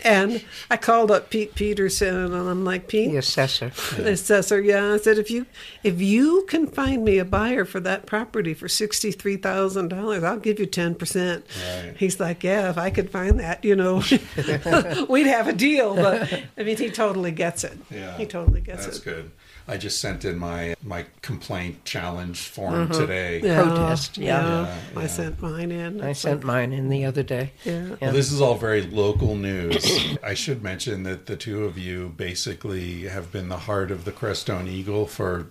[0.04, 3.72] And I called up Pete Peterson, and I'm like, Pete, The assessor.
[3.96, 4.92] the assessor, yeah.
[4.92, 5.46] I said, if you
[5.82, 10.22] if you can find me a buyer for that property for sixty three thousand dollars,
[10.22, 11.46] I'll give you ten percent.
[11.66, 11.94] Right.
[11.96, 14.02] He's like, yeah, if I could find that, you know,
[15.08, 15.94] we'd have a deal.
[15.96, 17.78] But I mean, he totally gets it.
[17.90, 18.18] Yeah.
[18.18, 19.04] he totally gets That's it.
[19.06, 19.30] That's good.
[19.66, 23.00] I just sent in my my complaint challenge form mm-hmm.
[23.00, 23.40] today.
[23.40, 24.66] Yeah, Protest, yeah.
[24.94, 26.02] Yeah, I sent mine in.
[26.02, 27.52] I It's sent like, mine in the other day.
[27.64, 27.94] Yeah.
[28.00, 30.18] Well, this is all very local news.
[30.22, 34.12] I should mention that the two of you basically have been the heart of the
[34.12, 35.46] Crestone Eagle for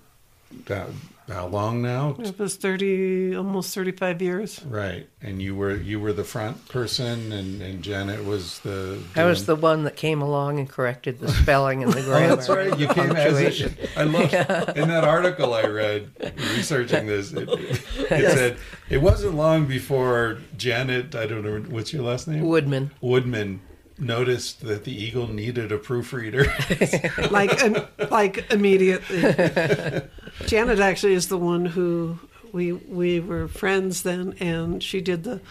[0.66, 0.90] that,
[1.32, 2.16] how long now?
[2.20, 4.64] It was thirty, almost thirty-five years.
[4.66, 9.02] Right, and you were you were the front person, and, and Janet was the.
[9.16, 12.24] I was the one that came along and corrected the spelling and the grammar.
[12.34, 12.78] Oh, that's right.
[12.80, 13.76] You came as punctuation.
[13.80, 14.34] it, I love
[14.78, 16.12] in that article I read
[16.56, 17.34] researching this.
[17.34, 18.58] It, it said
[18.90, 21.16] it wasn't long before Janet.
[21.16, 22.46] I don't know what's your last name.
[22.46, 22.92] Woodman.
[23.02, 23.62] Woodman
[24.00, 26.46] noticed that the Eagle needed a proofreader.
[27.32, 27.78] like um,
[28.10, 29.22] like immediately.
[30.46, 32.20] Janet actually is the one who
[32.52, 35.42] we we were friends then, and she did the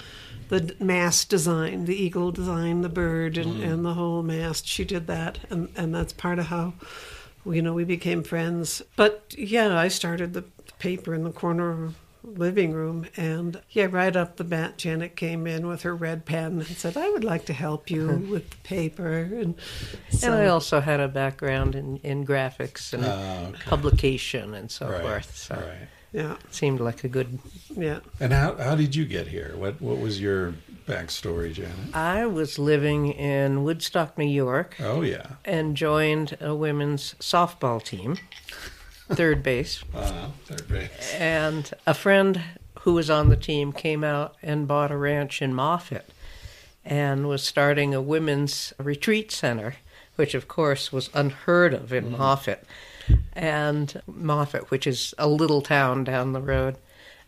[0.48, 4.66] the mast design, the eagle design, the bird, and, and the whole mast.
[4.66, 6.74] She did that, and and that's part of how
[7.46, 8.82] you know we became friends.
[8.96, 10.44] But yeah, I started the
[10.78, 15.46] paper in the corner of living room and yeah right up the bat janet came
[15.46, 18.30] in with her red pen and said i would like to help you uh-huh.
[18.30, 19.54] with the paper and
[20.10, 23.62] so, And I also had a background in, in graphics and Oh, okay.
[23.66, 25.36] publication and so right, forth.
[25.36, 25.88] So right.
[26.12, 27.38] yeah it seemed like a good.
[27.70, 29.54] yeah And how how did you get here?
[29.56, 30.54] What what was your
[30.86, 31.94] backstory, Janet?
[31.94, 35.26] I was living in Woodstock, New York, Oh yeah.
[35.44, 38.18] and joined a women's softball team,
[39.14, 39.82] third base.
[39.94, 41.14] Uh, third base.
[41.14, 42.42] And a friend
[42.80, 46.08] who was on the team came out and bought a ranch in Moffat
[46.84, 49.76] and was starting a women's retreat center,
[50.16, 52.64] which of course was unheard of in Moffat.
[53.34, 56.76] And Moffat, which is a little town down the road.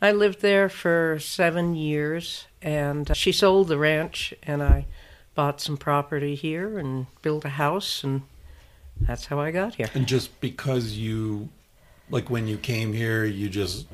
[0.03, 4.87] I lived there for seven years, and she sold the ranch, and I
[5.35, 8.23] bought some property here and built a house, and
[9.01, 9.89] that's how I got here.
[9.95, 11.49] And just because you,
[12.11, 13.87] like when you came here, you just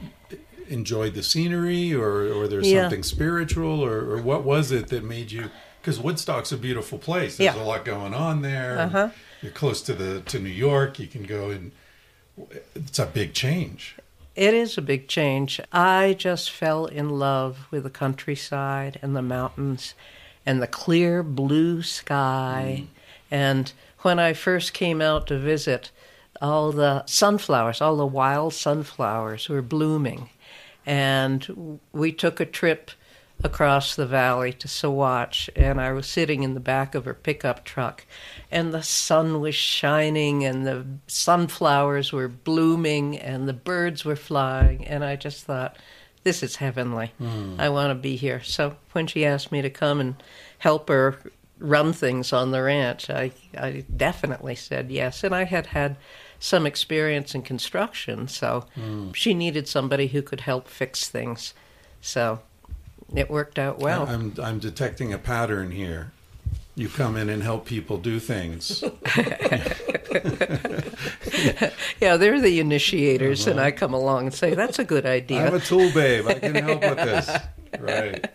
[0.69, 2.83] enjoyed the scenery, or or there's Yeah.
[2.83, 5.51] something spiritual, or, or what was it that made you?
[5.81, 7.37] Because Woodstock's a beautiful place.
[7.37, 7.63] There's Yeah.
[7.63, 8.79] a lot going on there.
[8.79, 9.09] Uh-huh.
[9.43, 10.99] You're close to the to New York.
[10.99, 11.73] You can go and
[12.75, 13.97] it's a big change.
[14.37, 15.61] It is a big change.
[15.73, 19.95] I just fell in love with the countryside and the mountains
[20.47, 22.85] and the clear blue sky.
[23.31, 25.91] And when I first came out to visit,
[26.41, 30.31] all the sunflowers, all the wild sunflowers were blooming.
[30.87, 32.91] And we took a trip
[33.43, 37.65] across the valley to Saguache, and I was sitting in the back of her pickup
[37.65, 38.05] truck,
[38.51, 44.87] and the sun was shining, and the sunflowers were blooming, and the birds were flying,
[44.87, 45.77] and I just thought,
[46.23, 47.13] this is heavenly.
[47.19, 47.57] Hmm.
[47.59, 48.43] I want to be here.
[48.43, 50.23] So when she asked me to come and
[50.59, 51.19] help her
[51.59, 55.25] run things on the ranch, I, I definitely said yes.
[55.25, 55.97] And I had had
[56.41, 59.13] some experience in construction, so hmm.
[59.13, 61.55] she needed somebody who could help fix things.
[62.01, 62.41] So
[63.15, 64.09] it worked out well.
[64.09, 66.11] I'm I'm detecting a pattern here.
[66.75, 68.83] You come in and help people do things.
[72.01, 73.69] yeah, they're the initiators, and uh-huh.
[73.69, 75.47] I come along and say, that's a good idea.
[75.47, 76.27] I'm a tool babe.
[76.27, 77.31] I can help with this.
[77.79, 78.27] Right.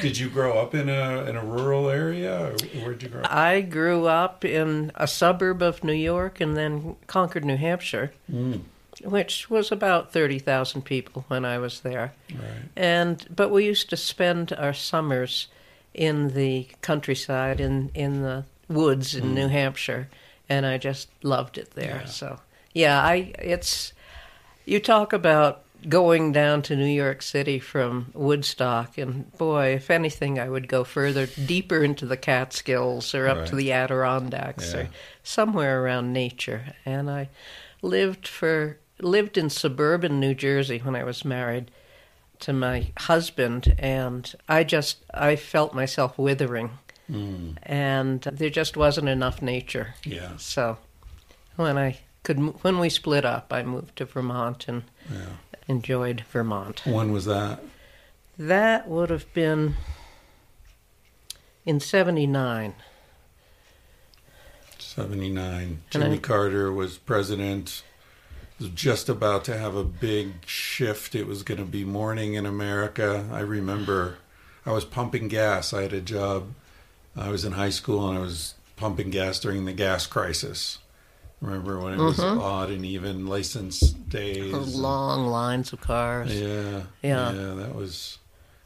[0.00, 2.54] Did you grow up in a in a rural area?
[2.82, 3.32] Where'd you grow up?
[3.32, 8.58] I grew up in a suburb of New York and then Concord, New Hampshire, hmm.
[9.02, 12.12] which was about 30,000 people when I was there.
[12.30, 12.68] Right.
[12.76, 15.48] And but we used to spend our summers
[15.94, 19.34] in the countryside in in the woods in hmm.
[19.34, 20.08] New Hampshire
[20.52, 22.02] and I just loved it there.
[22.04, 22.06] Yeah.
[22.06, 22.40] So,
[22.74, 23.92] yeah, I it's
[24.66, 30.38] you talk about going down to New York City from Woodstock and boy, if anything
[30.38, 33.46] I would go further deeper into the Catskills or up Right.
[33.48, 34.80] to the Adirondacks Yeah.
[34.80, 34.88] or
[35.22, 36.74] somewhere around nature.
[36.84, 37.28] And I
[37.82, 41.70] lived for lived in suburban New Jersey when I was married
[42.40, 46.70] to my husband and I just I felt myself withering
[47.08, 47.52] hmm.
[47.64, 49.94] and there just wasn't enough nature.
[50.04, 50.36] Yeah.
[50.36, 50.78] So
[51.56, 55.18] when I could when we split up, I moved to Vermont and Yeah.
[55.68, 56.82] Enjoyed Vermont.
[56.84, 57.60] When was that?
[58.38, 59.76] That would have been
[61.64, 62.74] in 79.
[64.78, 65.82] 79.
[65.90, 67.82] Jimmy I- Carter was president.
[68.58, 71.14] Was just about to have a big shift.
[71.14, 73.28] It was going to be morning in America.
[73.32, 74.18] I remember
[74.64, 75.72] I was pumping gas.
[75.72, 76.54] I had a job.
[77.16, 80.78] I was in high school and I was pumping gas during the gas crisis.
[81.42, 82.40] Remember when it was mm-hmm.
[82.40, 84.54] odd and even license days?
[84.54, 86.32] and- Long lines of cars.
[86.34, 87.32] Yeah, Yeah.
[87.32, 87.54] yeah.
[87.54, 88.18] That was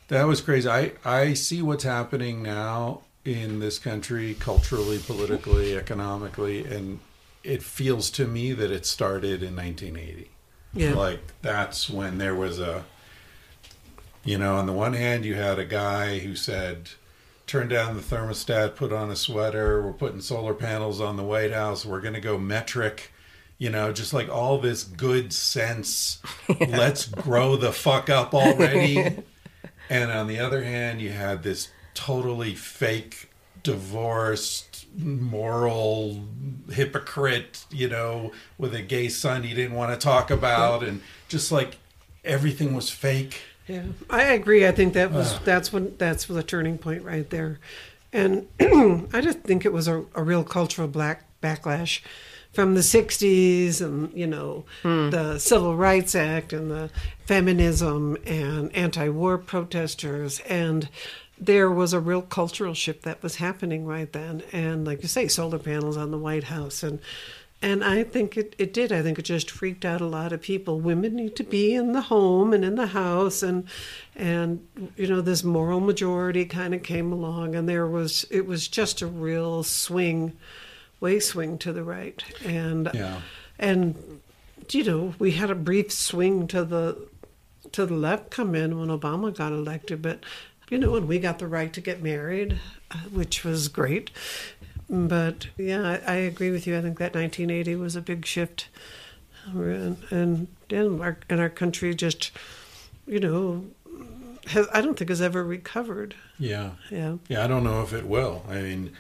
[0.09, 0.69] that was crazy.
[0.69, 7.01] I I see what's happening now in this country, culturally, politically, economically, and
[7.43, 10.31] it feels to me that it started in 1980.
[10.75, 10.95] Yeah.
[10.95, 12.85] Like that's when there was a,
[14.23, 16.91] you know, on the one hand you had a guy who said,
[17.47, 19.83] "Turn down the thermostat, put on a sweater.
[19.83, 21.87] We're putting solar panels on the White House.
[21.87, 23.13] We're going to go metric."
[23.59, 26.21] You know, just like all this good sense.
[26.61, 28.99] Let's grow the fuck up already.
[29.89, 33.31] and on the other hand, you had this totally fake,
[33.63, 36.25] divorced, moral
[36.71, 41.51] hypocrite, you know, with a gay son he didn't want to talk about, and just
[41.51, 41.79] like
[42.25, 43.41] everything was fake.
[43.67, 44.67] Yeah, I agree.
[44.67, 47.59] I think that was that's when that's the turning point right there,
[48.13, 52.01] and I just think it was a, a real cultural black backlash
[52.53, 55.11] from the '60s and you know hmm.
[55.11, 56.91] the Civil Rights Act and the
[57.27, 60.41] feminism and anti-war protesters.
[60.49, 60.89] And
[61.39, 64.43] there was a real cultural shift that was happening right then.
[64.53, 67.01] And like you say solar panels on the white house and
[67.63, 70.41] and i think it, it did i think it just freaked out a lot of
[70.43, 73.65] people women need to be in the home and in the house and
[74.15, 78.69] and you know this moral majority kind of came along and there was it was
[78.69, 80.33] just a real swing
[81.01, 83.21] way swing to the right and Yeah.
[83.59, 84.21] and
[84.71, 87.09] you know we had a brief swing to the
[87.73, 90.21] to the left come in when Obama got elected, but
[90.71, 92.59] you know, when we got the right to get married,
[92.91, 94.11] uh, which was great.
[94.89, 96.79] But yeah, I, I agree with you.
[96.79, 98.69] I think that 1980 was a big shift,
[99.47, 102.31] um, and and, and our and our country just,
[103.07, 103.65] you know,
[104.49, 106.15] has I don't think has ever recovered.
[106.39, 106.73] Yeah.
[106.91, 108.45] Yeah, Yeah, I don't know if it will.
[108.49, 108.93] I mean,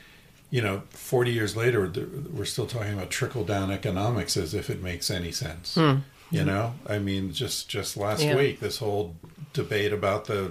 [0.51, 1.89] you know, 40 years later,
[2.33, 5.75] we're still talking about trickle down economics as if it makes any sense.
[5.77, 5.99] Hmm.
[6.33, 8.35] You know, I mean, just just last Yeah.
[8.37, 9.15] week, this whole
[9.53, 10.51] debate about the yeah.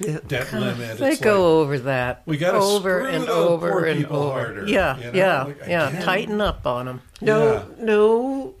[0.00, 0.98] Debt limit.
[0.98, 4.06] They it's go like, over that We gotta over screw and the poor over and
[4.06, 4.32] over.
[4.32, 5.10] harder, yeah, you know?
[5.14, 6.00] yeah, Like, yeah.
[6.02, 7.00] Tighten up on them.
[7.20, 7.64] No, Yeah.
[7.78, 8.54] no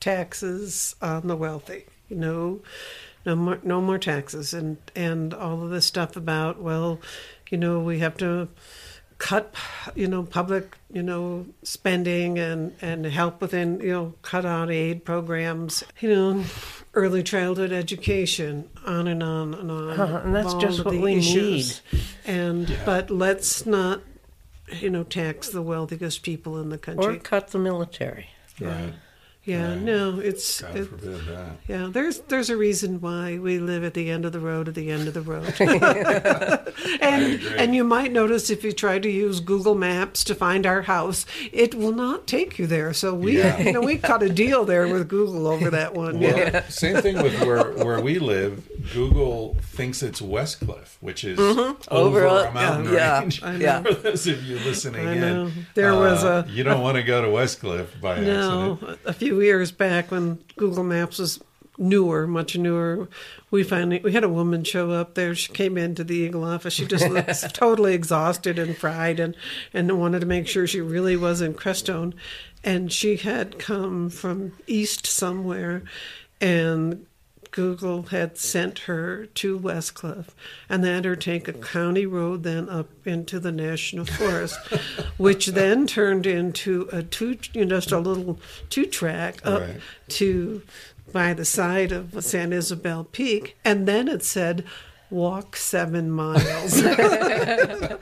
[0.00, 1.84] taxes on the wealthy.
[2.10, 2.60] No,
[3.24, 7.00] no more, no more taxes, and and all of this stuff about well,
[7.50, 8.48] you know, we have to
[9.18, 9.54] cut,
[9.94, 15.04] you know, public, you know, spending and and help within, you know, cut out aid
[15.04, 15.82] programs.
[16.00, 16.44] You know,
[16.94, 20.00] early childhood education, on and on and on.
[20.00, 21.82] Uh-huh, and that's all just what the we issues.
[22.24, 24.02] And but let's not,
[24.68, 28.28] you know, tax the wealthiest people in the country Or cut the military.
[28.60, 28.94] Right.
[29.46, 29.78] Yeah, right.
[29.80, 31.50] no, it's God it- forbid that.
[31.68, 31.88] yeah.
[31.92, 34.90] There's there's a reason why we live at the end of the road at the
[34.90, 35.54] end of the road.
[37.00, 40.82] and and you might notice if you try to use Google Maps to find our
[40.82, 42.92] house, it will not take you there.
[42.94, 43.60] So we Yeah.
[43.60, 46.20] you know we cut a deal there with Google over that one.
[46.20, 46.66] Well, yeah.
[46.68, 48.66] same thing with where where we live.
[48.92, 53.42] Google thinks it's Westcliffe, which is over, Over a mountain yeah, range.
[53.42, 53.82] I yeah.
[53.82, 55.66] For those of you listening in.
[55.74, 58.98] There was uh, a- you don't want to go to Westcliffe by No, accident.
[59.06, 61.40] a few years back when Google Maps was
[61.78, 63.08] newer, much newer,
[63.50, 65.34] we finally we had a woman show up there.
[65.34, 66.74] She came into the Eagle office.
[66.74, 69.34] She just looked totally exhausted and fried, and
[69.72, 72.14] and wanted to make sure she really was in Crestone,
[72.62, 75.82] and she had come from east somewhere,
[76.40, 77.06] and.
[77.54, 80.34] Google had sent her to Westcliffe
[80.68, 84.58] and had her take a county road then up into the national forest,
[85.18, 88.40] which then turned into a two, you know, just a little
[88.70, 89.80] two track up Right.
[90.08, 90.62] to
[91.12, 94.64] by the side of San Isabel Peak, and then it said
[95.14, 96.82] walk seven miles.
[96.82, 97.98] and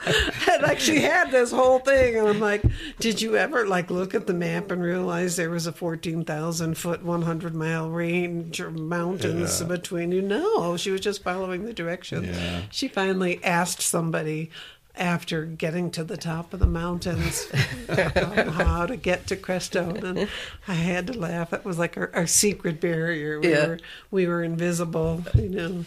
[0.62, 2.62] like she had this whole thing, and I'm like,
[2.98, 6.76] did you ever like look at the map and realize there was a fourteen thousand
[6.78, 9.66] foot, one hundred mile range or mountains Yeah.
[9.68, 10.22] between you?
[10.22, 12.36] No, she was just following the directions.
[12.36, 12.62] Yeah.
[12.70, 14.50] She finally asked somebody.
[14.94, 17.48] After getting to the top of the mountains,
[17.88, 20.28] how to get to Crestone, and
[20.68, 21.48] I had to laugh.
[21.48, 23.40] That was like our, our secret barrier.
[23.40, 23.66] We Yeah.
[23.68, 23.78] were
[24.10, 25.84] we were invisible, you know.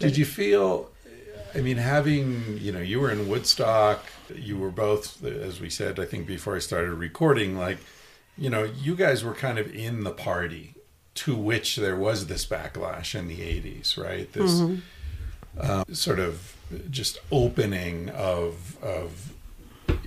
[0.00, 0.90] Did you feel?
[1.54, 4.04] I mean, having you know, you were in Woodstock.
[4.34, 7.56] You were both, as we said, I think before I started recording.
[7.56, 7.78] Like,
[8.38, 10.74] you know, you guys were kind of in the party
[11.14, 14.32] to which there was this backlash in the '80s, right?
[14.32, 14.60] This
[15.58, 16.56] uh, sort of
[16.90, 19.32] just opening of of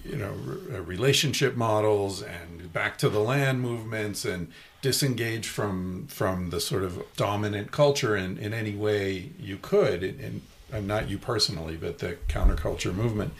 [0.05, 4.51] you know re- uh, relationship models and back to the land movements and
[4.83, 10.41] disengage from from the sort of dominant culture in, in any way you could and,
[10.71, 13.33] and not you personally but the counterculture movement.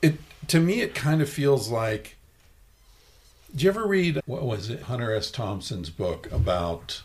[0.00, 0.14] It
[0.48, 2.16] to me it kind of feels like
[3.50, 5.30] did you ever read what was it hunter s.
[5.30, 7.02] Thompson's book about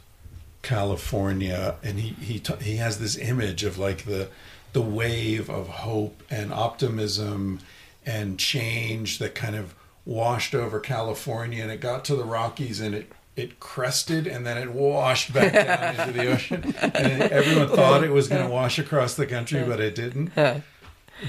[0.62, 4.30] California, and he he he has this image of like the
[4.74, 7.60] the wave of hope and optimism
[8.06, 9.74] and change that kind of
[10.10, 14.58] washed over California, and it got to the Rockies, and it it crested, and then
[14.58, 18.80] it washed back down into the ocean, and everyone thought it was going to wash
[18.80, 20.36] across the country, but it didn't.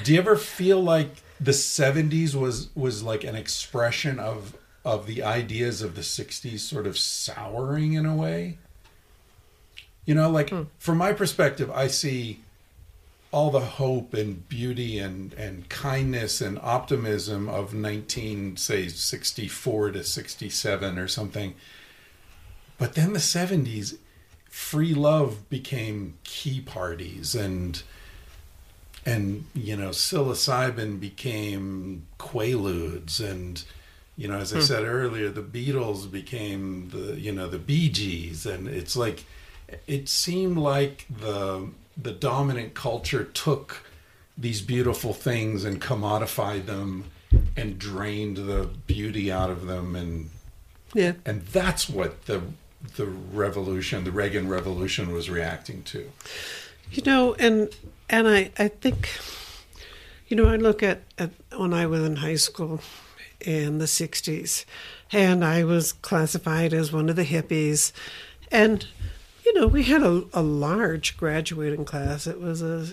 [0.03, 5.23] Do you ever feel like the '70s was was like an expression of of the
[5.23, 8.59] ideas of the '60s, sort of souring in a way?
[10.07, 10.63] You know, like hmm.
[10.79, 12.41] from my perspective, I see
[13.33, 20.03] all the hope and beauty and, and kindness and optimism of 19, say, 64 to
[20.05, 21.55] 67 or something.
[22.79, 23.99] But then the 70s,
[24.49, 27.83] free love became key parties and
[29.07, 33.65] and you know psilocybin became quaaludes and
[34.17, 34.63] you know as i hmm.
[34.63, 39.25] said earlier the beatles became the you know the bee gees and it's like
[39.87, 41.69] it seemed like the
[42.01, 43.85] the dominant culture took
[44.39, 47.05] these beautiful things and commodified them
[47.57, 50.31] and drained the beauty out of them and
[50.95, 51.13] Yeah.
[51.25, 52.43] and that's what the
[52.97, 56.11] the revolution the reagan revolution was reacting to
[56.91, 57.69] You know, and
[58.09, 59.09] and I I think,
[60.29, 62.81] you know, I look at, at when I was in high school
[63.41, 64.65] in the '60s,
[65.13, 67.93] and I was classified as one of the hippies,
[68.51, 68.87] and
[69.45, 72.27] you know, we had a, a large graduating class.
[72.27, 72.87] It was a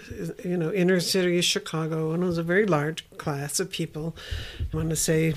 [0.44, 4.16] you know inner city Chicago, and it was a very large class of people.
[4.74, 5.34] I want to say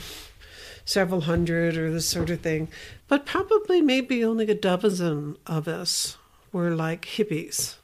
[0.84, 2.68] several hundred or this sort of thing,
[3.08, 6.16] but probably maybe only a dozen of us
[6.52, 7.76] were like hippies.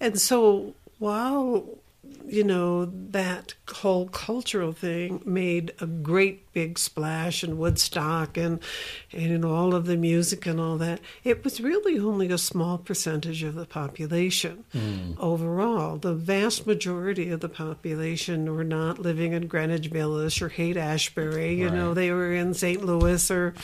[0.00, 1.78] And so while
[2.28, 8.60] you know that whole cultural thing made a great big splash in Woodstock and
[9.12, 12.76] and in all of the music and all that, it was really only a small
[12.76, 15.12] percentage of the population hmm.
[15.18, 15.96] overall.
[15.96, 21.54] The vast majority of the population were not living in Greenwich Village or Haight Ashbury.
[21.54, 22.84] You know, they were in St.
[22.84, 23.54] Louis or,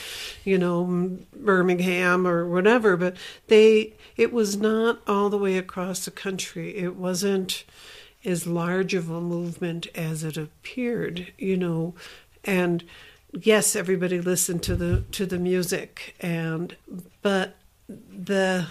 [0.43, 2.97] you know, Birmingham or whatever.
[2.97, 3.17] But
[3.47, 6.77] they, it was not all the way across the country.
[6.77, 7.65] It wasn't
[8.25, 11.33] as large of a movement as it appeared.
[11.37, 11.95] You know,
[12.43, 12.83] and
[13.31, 16.75] yes, everybody listened to the to the music, and
[17.21, 17.55] but
[17.87, 18.67] the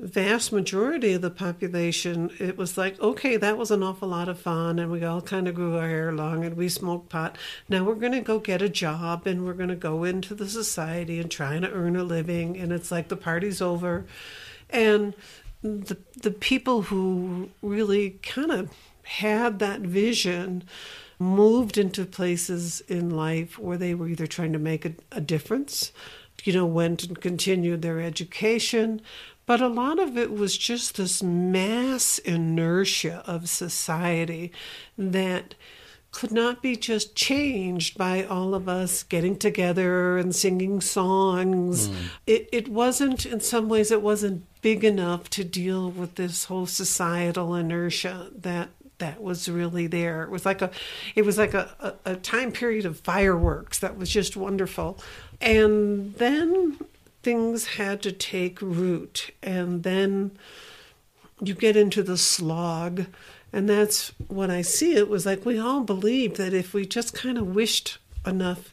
[0.00, 4.40] vast majority of the population, it was like, okay, that was an awful lot of
[4.40, 7.36] fun, and we all kind of grew our hair long and we smoked pot.
[7.68, 10.48] Now we're going to go get a job and we're going to go into the
[10.48, 14.06] society and trying to earn a living, and it's like the party's over.
[14.70, 15.14] And
[15.62, 18.70] the, the people who really kind of
[19.02, 20.64] had that vision
[21.18, 25.92] moved into places in life where they were either trying to make a, a difference,
[26.44, 29.00] you know, went and continued their education,
[29.46, 34.52] but a lot of it was just this mass inertia of society
[34.96, 35.54] that
[36.10, 41.88] could not be just changed by all of us getting together and singing songs.
[41.88, 41.94] Hmm.
[42.26, 46.66] It, it wasn't, in some ways, it wasn't big enough to deal with this whole
[46.66, 50.24] societal inertia that that was really there.
[50.24, 50.70] It was like a,
[51.14, 54.98] it was like a, a, a time period of fireworks that was just wonderful.
[55.40, 56.78] And then
[57.22, 60.32] things had to take root and then
[61.40, 63.06] you get into the slog
[63.52, 67.14] and that's what i see it was like we all believed that if we just
[67.14, 68.72] kind of wished enough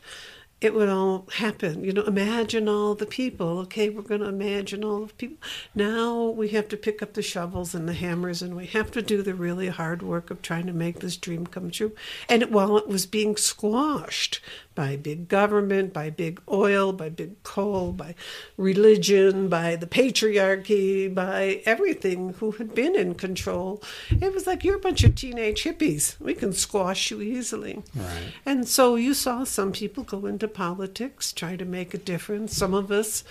[0.61, 1.83] it would all happen.
[1.83, 3.59] You know imagine all the people.
[3.59, 5.37] Okay we're going to imagine all the people
[5.75, 9.01] now we have to pick up the shovels and the hammers and we have to
[9.01, 11.91] do the really hard work of trying to make this dream come true.
[12.29, 14.39] And while it was being squashed
[14.75, 18.13] by big government, by big oil, by big coal, by
[18.57, 23.81] religion, by the patriarchy, by everything who had been in control.
[24.09, 26.19] It was like you're a bunch of teenage hippies.
[26.19, 27.81] We can squash you easily.
[27.95, 28.33] Right.
[28.45, 32.55] And so you saw some people go into politics, try to make a difference.
[32.55, 33.23] Some of us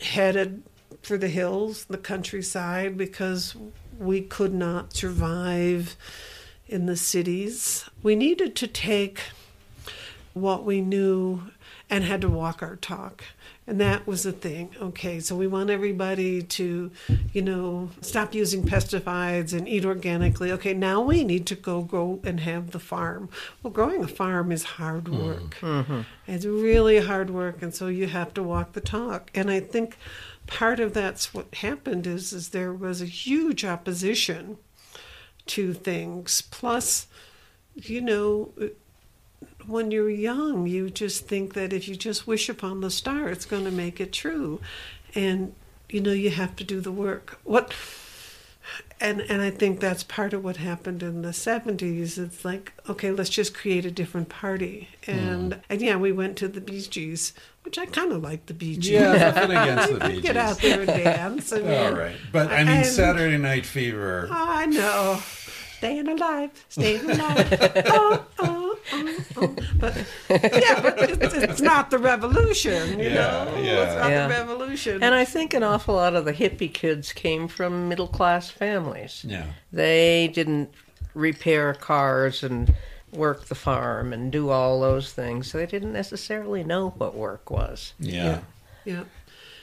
[0.00, 0.62] headed
[1.02, 3.54] for the hills, the countryside, because
[3.98, 5.96] we could not survive
[6.66, 7.88] in the cities.
[8.02, 9.20] We needed to take
[10.34, 11.42] what we knew
[11.88, 13.24] and had to walk our talk.
[13.66, 14.74] And that was the thing.
[14.80, 16.90] Okay, so we want everybody to,
[17.32, 20.52] you know, stop using pesticides and eat organically.
[20.52, 23.30] Okay, now we need to go grow and have the farm.
[23.62, 25.26] Well, growing a farm is hard mm-hmm.
[25.26, 25.56] work.
[25.60, 26.00] Mm-hmm.
[26.26, 29.30] It's really hard work, and so you have to walk the talk.
[29.34, 29.96] And I think
[30.46, 34.58] part of that's what happened is is there was a huge opposition
[35.46, 36.42] to things.
[36.42, 37.06] Plus,
[37.74, 38.52] you know,
[39.66, 43.44] when you're young, you just think that if you just wish upon the star, it's
[43.44, 44.60] going to make it true,
[45.14, 45.54] and
[45.88, 47.38] you know you have to do the work.
[47.44, 47.74] What?
[49.00, 52.18] And and I think that's part of what happened in the seventies.
[52.18, 55.60] It's like okay, let's just create a different party, and mm.
[55.68, 58.76] and yeah, we went to the Bee Gees, which I kind of like the Bee
[58.76, 58.92] Gees.
[58.92, 61.52] Yeah, nothing against the Bee Get out there and dance.
[61.52, 64.28] I mean, All right, but I mean And- Saturday Night Fever.
[64.30, 65.20] I know.
[65.84, 67.84] Staying alive, staying alive.
[67.88, 69.56] oh, oh, oh, oh.
[69.78, 69.94] But
[70.30, 73.54] yeah, but it's, it's not the revolution, you Yeah, know.
[73.62, 73.82] yeah.
[73.84, 74.28] It's not Yeah.
[74.28, 75.02] the revolution.
[75.02, 79.26] And I think an awful lot of the hippie kids came from middle class families.
[79.28, 80.70] Yeah, They didn't
[81.12, 82.74] repair cars and
[83.12, 85.50] work the farm and do all those things.
[85.50, 87.92] So They didn't necessarily know what work was.
[87.98, 88.40] yeah,
[88.86, 89.02] yeah, yeah,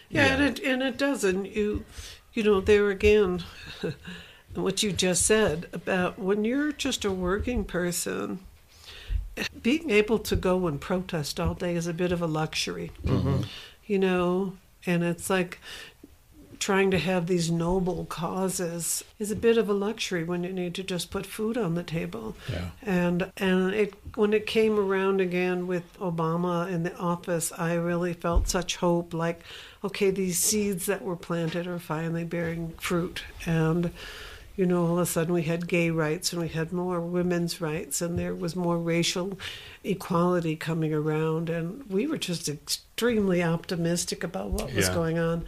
[0.10, 0.26] Yeah.
[0.36, 1.46] and it and it doesn't.
[1.48, 1.84] You,
[2.34, 3.44] you know, there again,
[4.56, 8.40] what you just said about when you're just a working person.
[9.62, 12.92] Being able to go and protest all day is a bit of a luxury.
[13.06, 13.44] Mm-hmm.
[13.86, 14.54] you know
[14.86, 15.60] and it's like
[16.60, 20.76] trying to have these noble causes is a bit of a luxury when you need
[20.76, 22.70] to just put food on the table Yeah.
[22.84, 28.14] and and it when it came around again with Obama in the office I really
[28.14, 29.42] felt such hope like
[29.84, 33.92] okay these seeds that were planted are finally bearing fruit and
[34.56, 37.62] you know, all of a sudden we had gay rights and we had more women's
[37.62, 39.38] rights and there was more racial
[39.84, 44.94] equality coming around and we were just extremely optimistic about what was Yeah.
[44.94, 45.46] going on.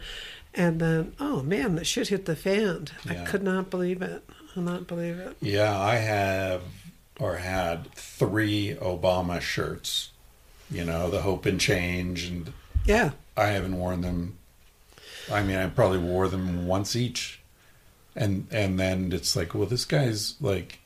[0.54, 2.86] And then, oh man, the shit hit the fan.
[3.08, 4.22] I could not believe it.
[4.30, 5.36] I could not believe it.
[5.40, 5.78] yeah.
[5.78, 6.62] I have
[7.20, 10.10] or had three Obama shirts.
[10.70, 12.52] You know, the hope and change, and
[12.86, 13.10] Yeah.
[13.36, 14.38] I haven't worn them.
[15.30, 17.40] I mean, I probably wore them once each,
[18.16, 20.78] and and then it's like, well, this guy's like,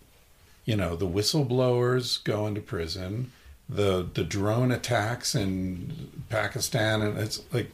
[0.64, 3.32] you know, the whistleblowers go into prison,
[3.68, 7.70] the the drone attacks in Pakistan, and it's like,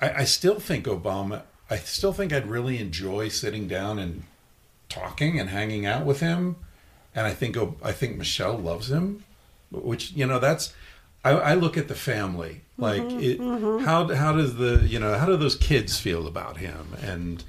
[0.00, 1.42] I, I still think Obama.
[1.70, 4.24] I still think I'd really enjoy sitting down and
[4.88, 6.56] talking and hanging out with him,
[7.14, 9.24] and I think i think Michelle loves him,
[9.70, 10.74] which you know that's.
[11.26, 13.84] I, I look at the family like mm-hmm, it, mm-hmm.
[13.84, 17.44] how how does the you know how do those kids feel about him and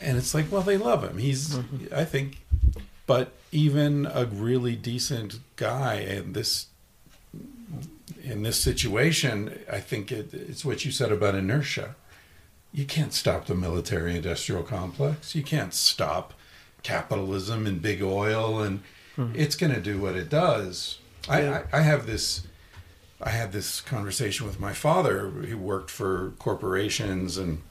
[0.00, 1.94] and it's like well they love him he's mm-hmm.
[1.94, 2.38] I think
[3.06, 6.66] but even a really decent guy in this
[8.22, 11.94] in this situation I think it, it's what you said about inertia
[12.76, 15.34] you can't stop the military industrial complex.
[15.34, 16.34] You can't stop
[16.82, 18.82] capitalism and big oil, and
[19.16, 19.34] mm-hmm.
[19.34, 20.98] it's going to do what it does.
[21.26, 21.62] I, Yeah.
[21.72, 22.46] I, I have this.
[23.18, 25.32] I had this conversation with my father.
[25.46, 27.62] He worked for corporations, and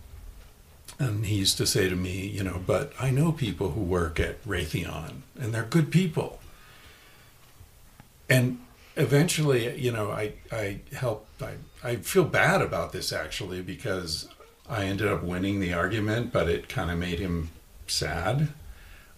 [1.00, 4.20] and he used to say to me, you know, but I know people who work
[4.20, 6.40] at Raytheon, and they're good people.
[8.30, 8.60] And
[8.96, 11.42] eventually, you know, I I helped.
[11.42, 14.30] I I feel bad about this actually because
[14.70, 17.50] I ended up winning the argument, but it kind of made him
[17.88, 18.50] sad,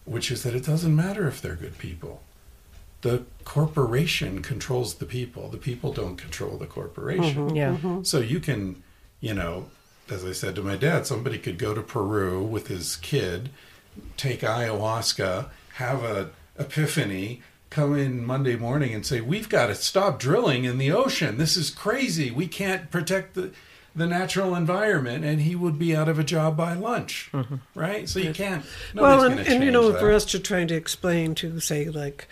[0.05, 2.21] which is that it doesn't matter if they're good people.
[3.01, 5.49] The corporation controls the people.
[5.49, 7.47] The people don't control the corporation.
[7.47, 7.55] Mm-hmm.
[7.55, 7.73] Yeah.
[7.73, 8.03] Mm-hmm.
[8.03, 8.83] So you can,
[9.21, 9.69] you know,
[10.09, 13.49] as I said to my dad, somebody could go to Peru with his kid,
[14.15, 20.19] take ayahuasca, have a epiphany, come in Monday morning and say, "We've got to stop
[20.19, 21.37] drilling in the ocean.
[21.37, 22.31] This is crazy.
[22.31, 23.51] We can't protect the
[23.95, 27.55] the natural environment," and he would be out of a job by lunch, mm-hmm.
[27.75, 28.07] right?
[28.07, 28.65] So you can't.
[28.95, 32.27] well, and, and you know, change for us to try to explain to, say, like,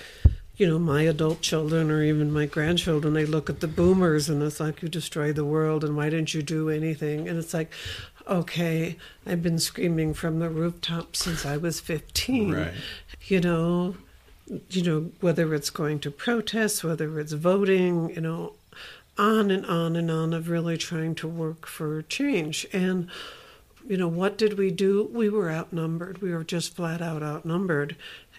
[0.58, 4.42] you know, my adult children or even my grandchildren, they look at the boomers and
[4.42, 7.28] it's like, you destroyed the world and why didn't you do anything?
[7.28, 7.72] And it's like,
[8.28, 12.54] okay, I've been screaming from the rooftop since I was 15.
[12.54, 12.74] Right.
[13.28, 13.96] You know,
[14.70, 18.54] you know, whether it's going to protests, whether it's voting, you know,
[19.18, 22.68] on and on and on of really trying to work for change.
[22.74, 23.10] And,
[23.88, 25.10] you know, what did we do?
[25.12, 26.22] We were outnumbered.
[26.22, 27.96] We were just flat out outnumbered.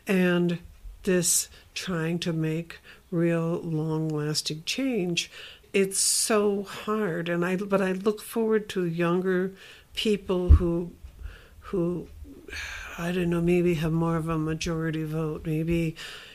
[0.07, 0.59] And
[1.03, 2.81] this trying to make
[3.13, 5.31] real long lasting change,
[5.73, 7.29] it's so hard.
[7.29, 9.53] And I, but I look forward to younger
[9.95, 10.91] people who,
[11.61, 12.09] who,
[12.99, 15.47] I don't know, maybe have more of a majority vote.
[15.47, 15.95] Maybe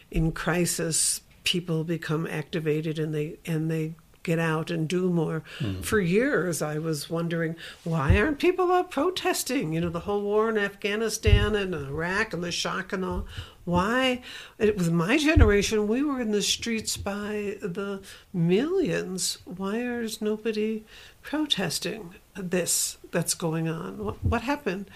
[0.09, 5.43] in crisis, people become activated and they, and they get out and do more.
[5.59, 5.81] Hmm.
[5.81, 9.73] For years, I was wondering why aren't people out protesting?
[9.73, 13.25] You know, the whole war in Afghanistan and Iraq and the shock and all.
[13.63, 14.21] Why?
[14.57, 15.87] It was my generation.
[15.87, 18.01] We were in the streets by the
[18.33, 19.37] millions.
[19.45, 20.83] Why is nobody
[21.21, 24.03] protesting this that's going on?
[24.03, 24.89] What, what happened?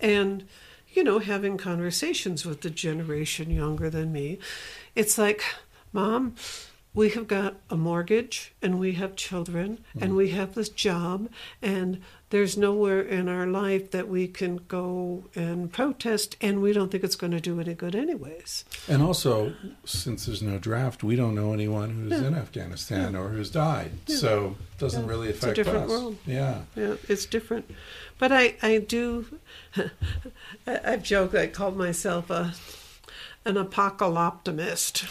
[0.00, 0.44] And
[0.92, 4.38] you know, having conversations with the generation younger than me,
[4.94, 5.42] it's like,
[5.92, 6.34] Mom,
[6.92, 10.16] we have got a mortgage and we have children and mm-hmm.
[10.16, 11.28] we have this job
[11.62, 16.90] and there's nowhere in our life that we can go and protest and we don't
[16.90, 18.64] think it's going to do any good anyways.
[18.88, 23.50] And also, since there's no draft, we don't know anyone who's in Afghanistan or who's
[23.50, 23.92] died.
[24.06, 25.90] So it doesn't really affect It's a different us.
[25.90, 26.16] world.
[26.26, 26.62] Yeah.
[26.76, 27.70] Yeah, it's different.
[28.18, 29.26] But I, I do,
[29.76, 29.90] I-
[30.84, 32.54] I've joked, I called myself a,
[33.44, 35.06] an apocalyptimist.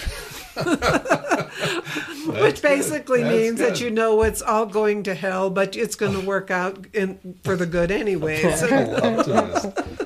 [2.41, 6.19] Which basically means that you know it's all going to hell, but it's going to
[6.19, 6.25] oh.
[6.25, 8.43] work out in, for the good anyway.
[8.43, 8.53] I'm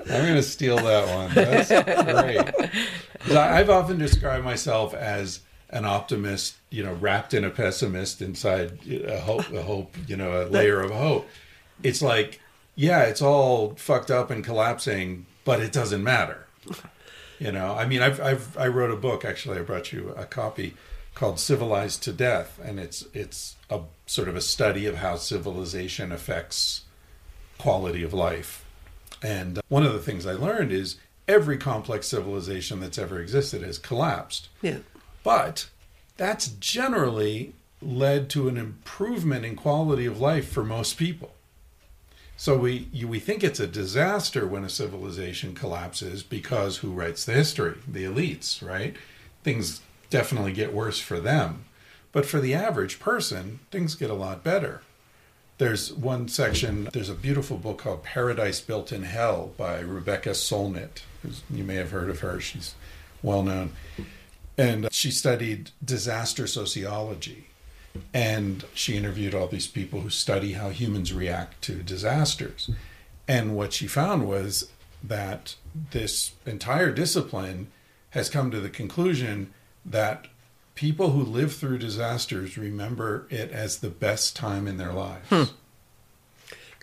[0.07, 1.34] going to steal that one.
[1.34, 3.36] That's great.
[3.36, 8.80] I, I've often described myself as an optimist, you know, wrapped in a pessimist inside
[8.88, 11.28] a hope, a hope, you know, a layer of hope.
[11.82, 12.39] It's like,
[12.76, 16.45] yeah, it's all fucked up and collapsing, but it doesn't matter.
[17.44, 19.26] You know, I mean, I've, I've I wrote a book.
[19.26, 20.76] Actually, I brought you a copy
[21.14, 26.14] called "Civilized to Death," and it's it's a sort of a study of how civilization
[26.14, 26.86] affects
[27.58, 28.64] quality of life.
[29.22, 30.96] And uh, one of the things I learned is
[31.28, 34.48] every complex civilization that's ever existed has collapsed.
[34.62, 34.80] yeah.
[35.24, 35.70] But
[36.16, 41.34] that's generally led to an improvement in quality of life for most people.
[42.36, 47.25] So we you, we think it's a disaster when a civilization collapses because who writes
[47.25, 47.75] the history?
[47.88, 48.95] The elites, right?
[49.43, 51.65] Things definitely get worse for them.
[52.11, 54.81] But for the average person, things get a lot better.
[55.57, 61.03] There's one section, there's a beautiful book called Paradise Built in Hell by Rebecca Solnit.
[61.49, 62.39] You may have heard of her.
[62.39, 62.75] She's
[63.21, 63.73] well known.
[64.57, 67.47] And she studied disaster sociology.
[68.14, 72.70] And she interviewed all these people who study how humans react to disasters.
[73.28, 74.70] And what she found was
[75.04, 75.56] that
[75.91, 77.72] this entire discipline
[78.12, 79.54] has come to the conclusion
[79.86, 80.28] that
[80.76, 85.28] people who live through disasters remember it as the best time in their lives.
[85.30, 85.44] Hmm.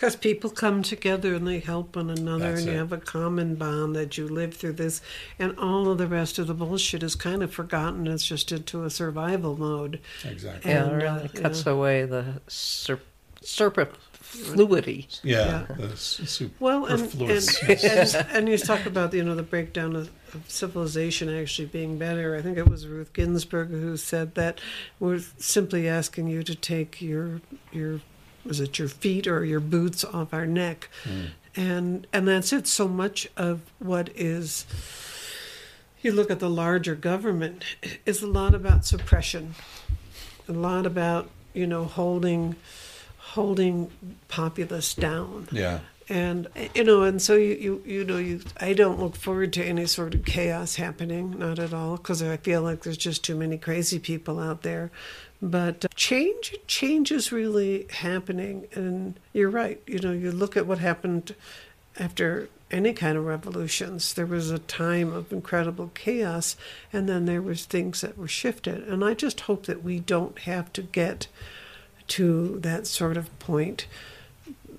[0.00, 3.56] Because people come together and they help one another, That's and you have a common
[3.56, 5.02] bond that you live through this,
[5.38, 8.06] and all of the rest of the bullshit is kind of forgotten.
[8.06, 10.00] It's just into a survival mode.
[10.24, 10.70] Exactly.
[10.70, 11.72] Yeah, it And, uh, cuts yeah.
[11.72, 13.02] away the ser-
[13.42, 15.20] superfluidity.
[15.22, 15.66] Yeah.
[15.68, 15.86] Yeah.
[15.86, 17.48] the su- Well, and and,
[17.84, 22.34] and and you talk about you know the breakdown of, of civilization actually being better.
[22.34, 24.62] I think it was Ruth Ginsburg who said that
[24.98, 28.00] we're simply asking you to take your your
[28.46, 31.26] is it your feet or your boots off our neck, hmm.
[31.56, 32.66] and and that's it.
[32.66, 34.66] So much of what is
[36.02, 37.64] you look at the larger government
[38.06, 39.54] is a lot about suppression,
[40.48, 42.56] a lot about you know holding
[43.18, 43.90] holding
[44.28, 45.80] populace down Yeah.
[46.08, 49.64] and you know and so you you, you know you i don't look forward to
[49.64, 53.36] any sort of chaos happening not at all because i feel like there's just too
[53.36, 54.90] many crazy people out there
[55.42, 60.66] but uh, change change is really happening and you're right you know you look at
[60.66, 61.34] what happened
[61.98, 66.56] after any kind of revolutions there was a time of incredible chaos
[66.92, 70.40] and then there was things that were shifted and i just hope that we don't
[70.40, 71.26] have to get
[72.10, 73.86] to that sort of point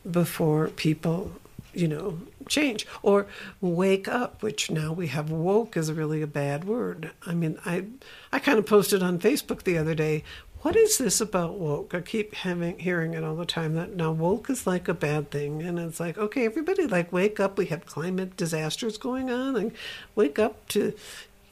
[0.10, 1.32] before people,
[1.74, 3.28] you know, change or
[3.62, 7.12] wake up, which now we have woke is really a bad word.
[7.26, 7.86] I mean, I
[8.32, 10.24] I kind of posted on Facebook the other day,
[10.62, 11.94] what is this about woke?
[11.94, 15.32] I keep having hearing it all the time that now woke is like a bad
[15.32, 19.56] thing and it's like, okay, everybody like wake up, we have climate disasters going on
[19.56, 19.72] and
[20.16, 20.94] wake up to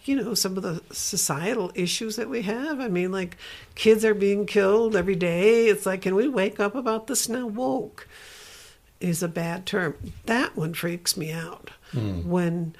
[0.05, 2.79] you know some of the societal issues that we have.
[2.79, 3.37] I mean, like
[3.75, 5.67] kids are being killed every day.
[5.67, 7.47] It's like, can we wake up about this now?
[7.47, 8.07] Woke
[8.99, 9.95] is a bad term.
[10.25, 11.71] That one freaks me out.
[11.91, 12.29] Hmm.
[12.29, 12.75] When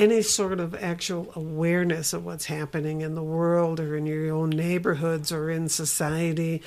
[0.00, 4.48] any sort of actual awareness of what's happening in the world or in your own
[4.48, 6.62] neighborhoods or in society,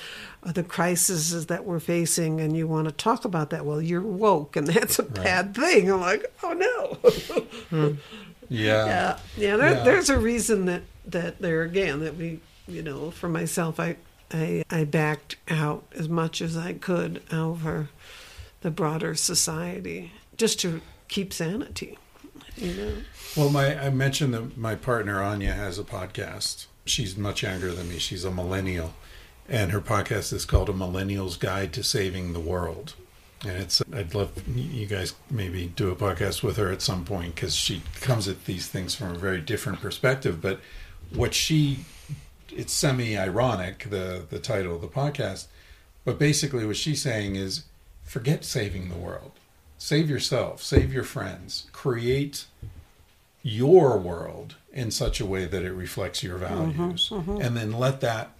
[0.46, 4.00] or the crises that we're facing, and you want to talk about that, well, you're
[4.00, 5.90] woke, and that's a bad thing.
[5.90, 6.94] I'm like, oh no.
[7.70, 7.94] Hmm.
[8.48, 8.48] Yeah.
[8.48, 9.56] Yeah, yeah.
[9.56, 9.82] There, Yeah.
[9.82, 13.96] There's a reason that that there again that we, you know, for myself, I,
[14.30, 17.88] I I backed out as much as I could over
[18.60, 21.98] the broader society just to keep sanity.
[22.60, 22.92] Know.
[23.36, 26.66] Well, my I mentioned that my partner Anya has a podcast.
[26.86, 27.98] She's much younger than me.
[27.98, 28.94] She's a millennial,
[29.48, 32.94] and her podcast is called "A Millennial's Guide to Saving the World."
[33.42, 37.34] And it's I'd love you guys maybe do a podcast with her at some point
[37.34, 40.40] because she comes at these things from a very different perspective.
[40.40, 40.60] But
[41.12, 41.84] what she
[42.50, 45.46] it's semi ironic the the title of the podcast,
[46.04, 47.64] but basically what she's saying is
[48.04, 49.32] forget saving the world.
[49.78, 52.46] Save yourself, save your friends, create
[53.42, 57.40] your world in such a way that it reflects your mm-hmm, values mm-hmm.
[57.40, 58.30] and then let that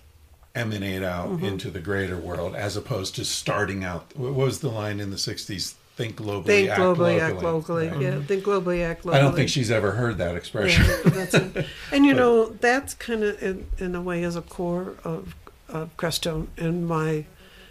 [0.54, 1.44] emanate out mm-hmm.
[1.44, 5.16] into the greater world as opposed to starting out what was the line in the
[5.16, 7.88] 60s think globally Think act globally, locally, act locally.
[7.88, 8.00] Right?
[8.00, 9.20] Yeah, think globally, act locally.
[9.20, 11.66] i don't think she's ever heard that expression Yeah, that's it.
[11.92, 15.34] And you know, that's kind of in, in a way is a core of,
[15.68, 17.26] of Crestone and why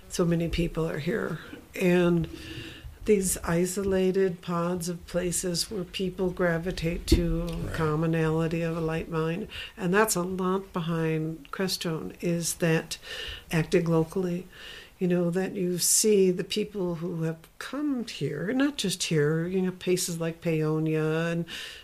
[0.07, 1.39] so many people are here.
[1.80, 2.30] And
[3.06, 9.47] these isolated pods of places where people gravitate to a commonality of a light mind.
[9.78, 12.97] And that's a lot behind Crestone is that
[13.51, 14.47] acting locally
[15.04, 19.62] you know, that you see the people who have come here, not just here, you
[19.62, 21.43] know, places like Paonia and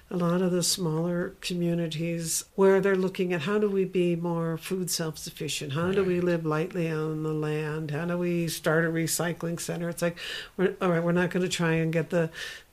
[0.09, 4.57] a lot of the smaller communities where they're looking at how do we be more
[4.57, 5.73] food self sufficient?
[5.73, 7.91] How do we live lightly on the land?
[7.91, 9.89] How do we start a recycling center?
[9.89, 10.17] It's like,
[10.55, 12.29] we're, all right, we're not going to try and get the,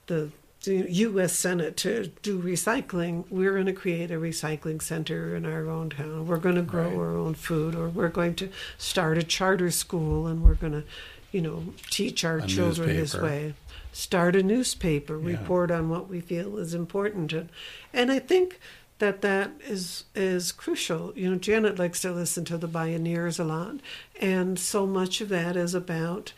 [0.06, 0.30] the,
[0.66, 1.32] the U.S.
[1.32, 6.26] Senate to do recycling, we're going to create a recycling center in our own town.
[6.26, 6.96] We're going to grow Right.
[6.98, 10.84] our own food, or we're going to start a charter school, and we're going to,
[11.32, 13.54] you know, teach our A children this way.
[13.92, 15.38] Start a newspaper, Yeah.
[15.38, 17.48] report on what we feel is important, and,
[17.94, 18.58] and I think
[18.98, 21.12] that that is is crucial.
[21.16, 23.76] You know, Janet likes to listen to the pioneers a lot,
[24.20, 26.32] and so much of that is about,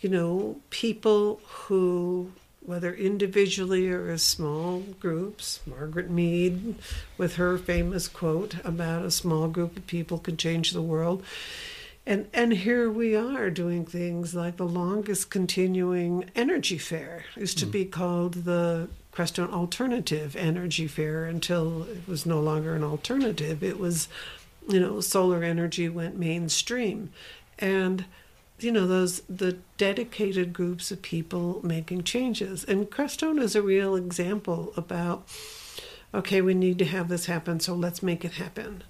[0.00, 2.32] you know, people who
[2.68, 5.60] whether individually or as small groups.
[5.66, 6.74] Margaret Mead,
[7.16, 11.22] with her famous quote about a small group of people could change the world.
[12.04, 17.64] And, and here we are doing things like the longest continuing energy fair used to
[17.64, 17.70] hmm.
[17.70, 23.62] be called the Crestone Alternative Energy Fair until it was no longer an alternative.
[23.62, 24.08] It was,
[24.68, 27.10] you know, solar energy went mainstream.
[27.58, 28.04] And
[28.60, 33.94] you know those the dedicated groups of people making changes and crestone is a real
[33.96, 35.26] example about
[36.14, 38.82] okay we need to have this happen so let's make it happen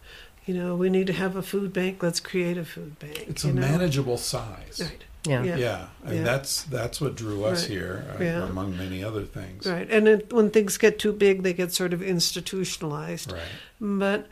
[0.46, 3.44] you know we need to have a food bank let's create a food bank it's
[3.44, 3.60] you a know?
[3.60, 5.42] manageable size right Yeah.
[5.44, 5.56] Yeah.
[5.58, 6.24] yeah, and Yeah.
[6.24, 7.70] that's that's what drew us Right.
[7.72, 8.44] here uh, Yeah.
[8.48, 11.92] among many other things right and it, when things get too big they get sort
[11.92, 13.42] of institutionalized right
[13.80, 14.26] But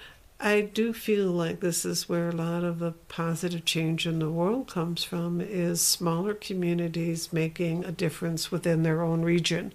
[0.47, 4.31] I do feel like this is where a lot of the positive change in the
[4.31, 9.73] world comes from is smaller communities making a difference within their own region.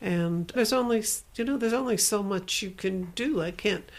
[0.00, 1.02] And there's only
[1.34, 3.42] you know there's only so much you can do.
[3.42, 3.90] I can't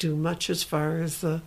[0.00, 1.42] do much as far as the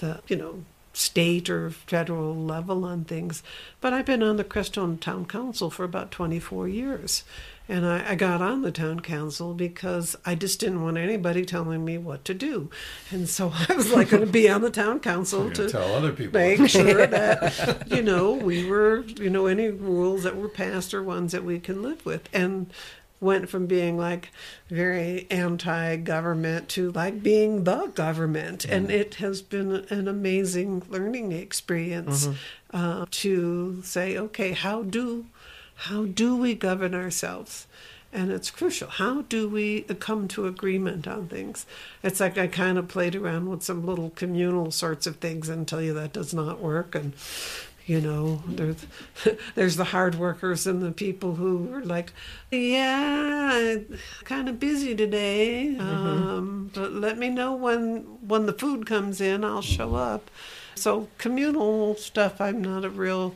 [0.00, 3.42] the you know state or federal level on things.
[3.80, 7.24] But I've been on the Crestone Town Council for about 24 years.
[7.68, 11.84] And I, I got on the town council because I just didn't want anybody telling
[11.84, 12.70] me what to do.
[13.10, 16.12] And so I was like going to be on the town council gonna tell other
[16.12, 16.40] people.
[16.40, 21.02] make sure that you know we were you know any rules that were passed are
[21.02, 22.72] ones that we can live with and
[23.20, 24.30] went from being like
[24.68, 32.28] very anti-government to like being the government and it has been an amazing learning experience
[32.72, 35.24] uh, to say okay how do
[35.74, 37.66] how do we govern ourselves
[38.14, 38.88] and it's crucial.
[38.88, 41.66] How do we come to agreement on things?
[42.02, 45.66] It's like I kind of played around with some little communal sorts of things and
[45.66, 46.94] tell you that does not work.
[46.94, 47.12] And
[47.86, 48.86] you know, there's
[49.56, 52.12] there's the hard workers and the people who are like,
[52.52, 53.78] yeah,
[54.22, 59.44] kind of busy today, um, but let me know when when the food comes in.
[59.44, 60.30] I'll show up.
[60.76, 63.34] So communal stuff, I'm not a real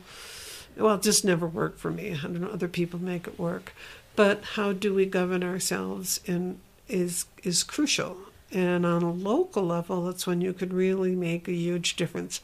[0.79, 2.11] well, it just never worked for me.
[2.11, 3.73] I don't know, other people make it work.
[4.15, 8.17] But how do we govern ourselves in, is, is crucial.
[8.51, 12.41] And on a local level, that's when you could really make a huge difference.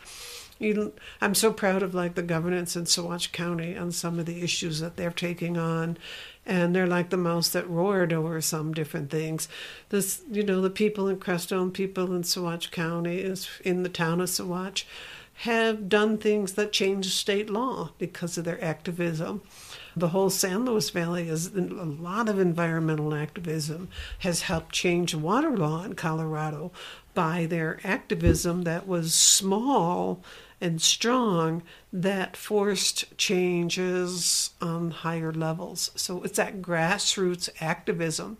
[0.60, 4.42] You, I'm so proud of like the governance in Saguache County on some of the
[4.42, 5.98] issues that they're taking on,
[6.46, 9.50] and they're like the mouse that roared over some different things.
[9.90, 14.22] This, you know, the people in Crestone, people in Saguache County, is in the town
[14.22, 14.86] of Saguache,
[15.40, 19.42] have done things that change state law because of their activism.
[19.96, 25.56] The whole San Luis Valley is a lot of environmental activism has helped change water
[25.56, 26.72] law in Colorado
[27.14, 30.22] by their activism that was small
[30.62, 35.92] and strong that forced changes on higher levels.
[35.96, 38.38] So it's that grassroots activism.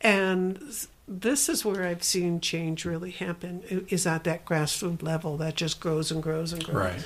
[0.00, 5.56] And this is where I've seen change really happen is at that grassroots level that
[5.56, 6.76] just grows and grows and grows.
[6.76, 7.04] Right.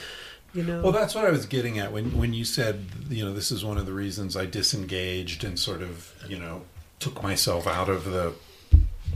[0.55, 0.83] You know.
[0.83, 3.65] Well, that's what I was getting at when when you said, you know, this is
[3.65, 6.63] one of the reasons I disengaged and sort of, you know,
[6.99, 8.33] took myself out of the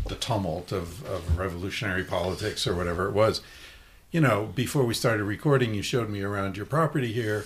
[0.08, 3.40] the tumult of, of revolutionary politics or whatever it was.
[4.10, 7.44] You know, before we started recording, you showed me around your property here.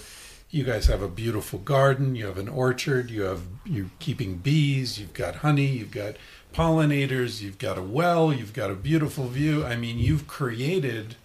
[0.50, 2.14] You guys have a beautiful garden.
[2.14, 3.10] You have an orchard.
[3.10, 4.98] You have you're keeping bees.
[4.98, 5.66] You've got honey.
[5.66, 6.16] You've got
[6.54, 7.42] pollinators.
[7.42, 8.32] You've got a well.
[8.32, 9.64] You've got a beautiful view.
[9.64, 11.16] I mean, you've created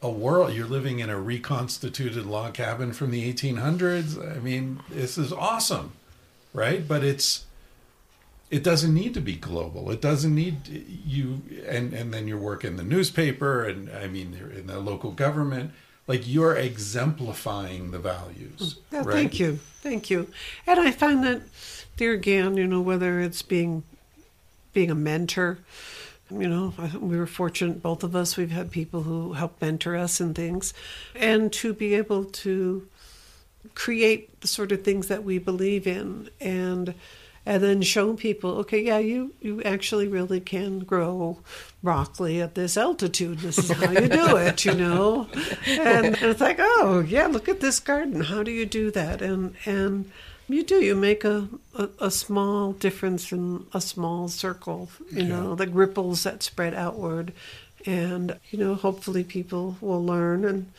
[0.00, 0.54] a world.
[0.54, 4.36] You're living in a reconstituted log cabin from the 1800s.
[4.36, 5.92] I mean, this is awesome,
[6.52, 6.86] right?
[6.86, 7.44] But it's
[8.50, 9.90] it doesn't need to be global.
[9.90, 10.68] It doesn't need
[11.04, 15.10] you and and then your work in the newspaper and I mean in the local
[15.10, 15.72] government.
[16.06, 18.58] Like you're exemplifying the values.
[18.60, 19.12] Mm, yeah, right?
[19.12, 20.28] Thank you, thank you.
[20.66, 21.42] And I find that
[21.98, 23.82] there again, you know, whether it's being
[24.78, 25.58] being a mentor,
[26.30, 28.36] you know, we were fortunate, both of us.
[28.36, 30.72] We've had people who help mentor us and things,
[31.16, 32.86] and to be able to
[33.74, 36.94] create the sort of things that we believe in, and
[37.44, 41.40] and then show people, okay, yeah, you you actually really can grow
[41.82, 43.40] broccoli at this altitude.
[43.40, 45.26] This is how you do it, you know.
[45.66, 48.20] And, and it's like, oh yeah, look at this garden.
[48.20, 49.22] How do you do that?
[49.22, 50.12] And and
[50.48, 50.82] you do.
[50.82, 56.24] You make a, a, a small difference in a small circle, you know, like ripples
[56.24, 57.32] that spread outward.
[57.86, 60.44] And, you know, hopefully people will learn.
[60.44, 60.72] And,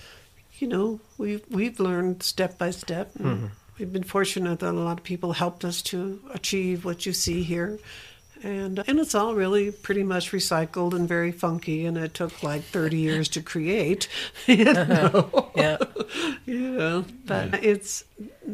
[0.60, 3.16] you know, we've, we've learned step by step.
[3.16, 3.46] And mm-hmm.
[3.80, 7.44] We've been fortunate that a lot of people helped us to achieve what you see
[7.44, 7.80] here.
[8.42, 12.64] And, and it's all really pretty much recycled and very funky, and it took like
[12.64, 14.08] 30 years to create.
[14.48, 15.10] You uh-huh.
[15.12, 15.52] know?
[15.56, 15.78] Yeah.
[16.46, 18.04] Yeah, but it's.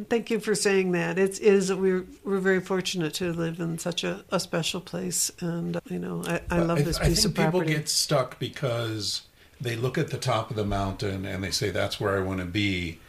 [0.10, 1.18] Thank you for saying that.
[1.18, 5.80] It's is we're we're very fortunate to live in such a, a special place, and
[5.90, 7.60] you know I, I But love this I piece think of property.
[7.68, 9.22] people get stuck because
[9.62, 12.40] they look at the top of the mountain and they say that's where I want
[12.42, 13.00] to be,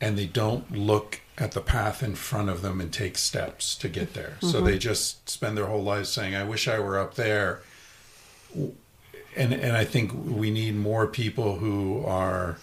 [0.00, 3.88] and they don't look at the path in front of them and take steps to
[3.88, 4.36] get there.
[4.36, 4.48] Mm-hmm.
[4.48, 7.62] So they just spend their whole lives saying, "I wish I were up there."
[9.36, 12.58] And and I think we need more people who are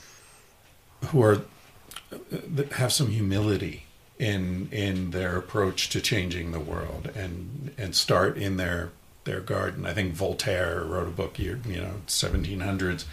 [1.07, 1.41] who are
[2.31, 3.85] that have some humility
[4.19, 8.91] in in their approach to changing the world and and start in their
[9.23, 9.85] their garden.
[9.85, 13.05] I think Voltaire wrote a book year you know 1700s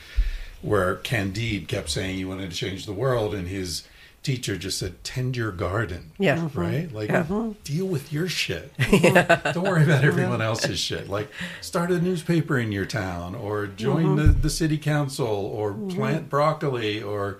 [0.62, 3.86] where Candide kept saying he wanted to change the world and his
[4.24, 6.10] teacher just said tend your garden.
[6.18, 6.38] Yeah.
[6.38, 6.60] Mm-hmm.
[6.60, 6.92] Right?
[6.92, 7.22] Like Yeah.
[7.22, 7.52] Mm-hmm.
[7.62, 8.76] deal with your shit.
[8.78, 11.08] Don't worry about everyone else's shit.
[11.08, 11.28] Like
[11.60, 14.16] start a newspaper in your town or join mm-hmm.
[14.16, 17.38] the, the city council or plant broccoli or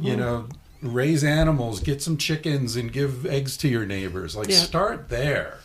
[0.00, 0.46] you know
[0.80, 4.34] raise animals, get some chickens and give eggs to your neighbors.
[4.34, 4.56] Like Yeah.
[4.56, 5.58] start there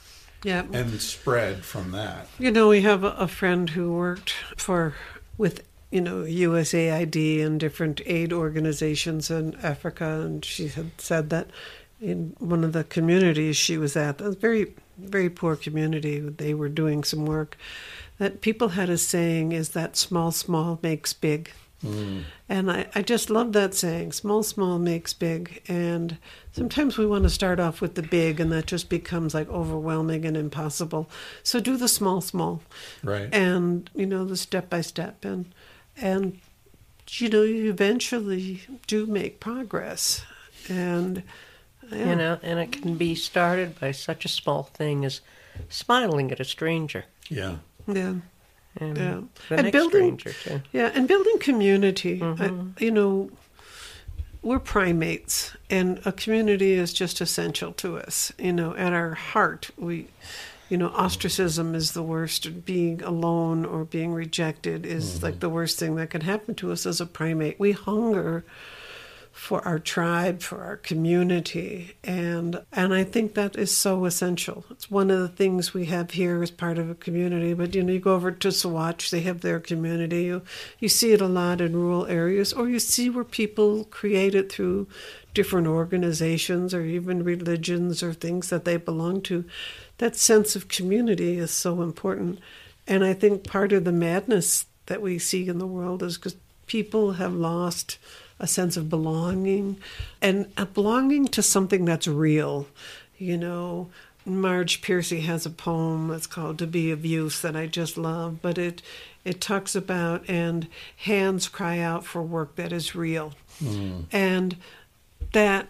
[0.43, 2.27] yeah, and spread from that.
[2.37, 4.93] you know we have a, a friend who worked for
[5.37, 5.63] with
[5.95, 11.47] you know, USAID and different aid organizations in Africa, and she had said that
[12.01, 16.67] in one of the communities she was at, a very, very poor community, they were
[16.67, 17.55] doing some work,
[18.17, 21.49] that people had a saying is that small, small makes big.
[21.81, 22.23] Mm.
[22.49, 25.61] And I, I just love that saying small, small makes big.
[25.67, 26.17] And
[26.51, 30.25] sometimes we want to start off with the big, and that just becomes like overwhelming
[30.25, 31.09] and impossible.
[31.43, 32.61] So do the small, small
[33.03, 33.29] Right.
[33.33, 35.45] and you know the step by step and
[36.01, 36.39] and
[37.09, 40.23] you know you eventually do make progress
[40.69, 41.23] and
[41.91, 45.21] yeah, You know, and it can be started by such a small thing as
[45.69, 47.05] smiling at a stranger.
[47.29, 47.57] yeah.
[47.87, 48.15] yeah
[48.77, 49.21] And Yeah.
[49.49, 50.61] The And next building- stranger, too.
[50.73, 52.83] yeah and building community I, mm-hmm.
[52.83, 53.29] you know
[54.41, 59.69] we're primates and a community is just essential to us you know at our heart
[59.77, 60.07] we
[60.69, 65.25] you know ostracism is the worst being alone or being rejected is mm-hmm.
[65.25, 67.59] like the worst thing that can happen to us as a primate.
[67.59, 68.45] We hunger
[69.35, 74.63] for our tribe for our community and and i think that is so essential.
[74.71, 77.83] It's one of the things we have here as part of a community but you
[77.83, 80.23] know you go over to Saguache they have their community.
[80.23, 80.41] You,
[80.79, 84.49] you see it a lot in rural areas or you see where people create it
[84.49, 84.87] through
[85.33, 89.43] different organizations or even religions or things that they belong to
[89.97, 92.39] that sense of community is so important
[92.87, 96.35] and i think part of the madness that we see in the world is because
[96.67, 97.97] people have lost
[98.39, 99.77] a sense of belonging
[100.21, 102.67] and a belonging to something that's real.
[103.17, 103.89] You know,
[104.25, 108.41] Marge Piercy has a poem that's called To Be of Use that I just love,
[108.41, 108.81] but it
[109.23, 110.67] it talks about and
[110.97, 113.33] hands cry out for work that is real.
[113.59, 114.01] Hmm.
[114.11, 114.57] And
[115.31, 115.67] that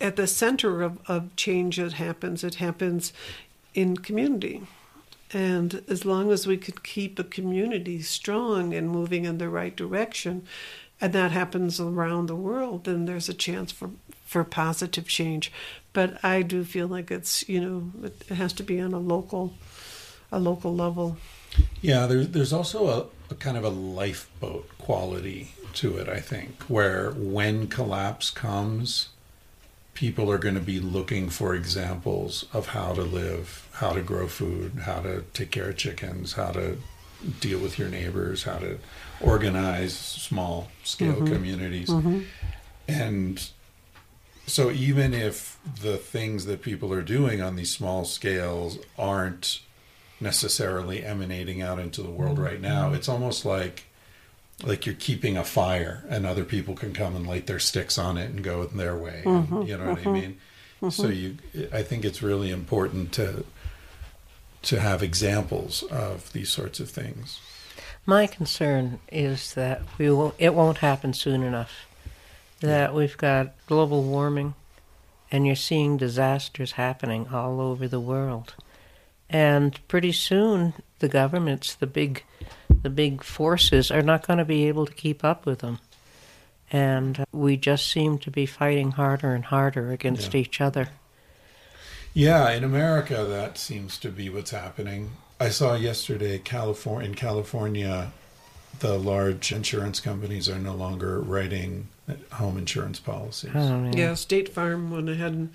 [0.00, 3.12] at the center of, of change that happens, it happens
[3.74, 4.62] in community.
[5.32, 9.74] And as long as we could keep a community strong and moving in the right
[9.74, 10.46] direction,
[11.00, 13.90] and that happens around the world, then there's a chance for,
[14.24, 15.50] for positive change.
[15.92, 19.54] But I do feel like it's, you know, it has to be on a local,
[20.30, 21.16] a local level.
[21.80, 26.62] Yeah, there's there's also a, a kind of a lifeboat quality to it, I think,
[26.64, 29.08] where when collapse comes,
[29.94, 34.26] people are going to be looking for examples of how to live, how to grow
[34.26, 36.78] food, how to take care of chickens, how to
[37.40, 38.78] deal with your neighbors, how to
[39.20, 41.32] organize small scale mm-hmm.
[41.32, 41.88] communities.
[41.88, 42.22] Mm-hmm.
[42.88, 43.48] And
[44.46, 49.60] so even if the things that people are doing on these small scales aren't
[50.20, 52.44] necessarily emanating out into the world mm-hmm.
[52.44, 53.84] right now, it's almost like
[54.62, 58.16] like you're keeping a fire and other people can come and light their sticks on
[58.16, 59.22] it and go in their way.
[59.24, 59.62] and- mm-hmm.
[59.62, 60.12] you know what I mm-hmm.
[60.12, 60.38] mean?
[60.82, 60.90] Mm-hmm.
[60.90, 61.36] So you
[61.72, 63.44] I think it's really important to
[64.62, 67.40] to have examples of these sorts of things.
[68.06, 71.86] My concern is that we won't, it won't happen soon enough.
[72.60, 74.54] That we've got global warming,
[75.30, 78.54] and you're seeing disasters happening all over the world,
[79.28, 82.24] and pretty soon the governments, the big,
[82.82, 85.80] the big forces, are not going to be able to keep up with them,
[86.70, 90.40] and we just seem to be fighting harder and harder against Yeah.
[90.40, 90.88] each other.
[92.14, 95.12] Yeah, in America, that seems to be what's happening.
[95.40, 98.12] I saw yesterday, California, in California,
[98.78, 101.88] the large insurance companies are no longer writing
[102.32, 103.50] home insurance policies.
[103.54, 103.92] Oh, yeah.
[103.94, 105.50] Yeah, State Farm went ahead and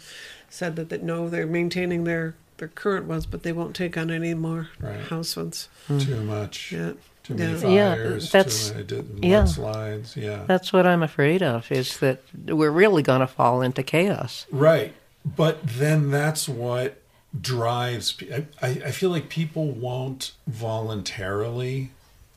[0.49, 4.09] said that, that no, they're maintaining their, their current ones, but they won't take on
[4.11, 4.99] any more Right.
[4.99, 5.69] house ones.
[5.87, 6.25] Too hmm.
[6.25, 6.93] much, Yeah.
[7.23, 7.69] too many Yeah.
[7.69, 9.97] Yeah, fires, that's- too many di- yeah.
[10.15, 11.71] Yeah, That's what I'm afraid of.
[11.71, 14.45] Is that we're really going to fall into chaos.
[14.51, 14.93] right.
[15.25, 17.01] But then that's what
[17.39, 18.13] drives.
[18.13, 21.91] pe- I, I feel like people won't voluntarily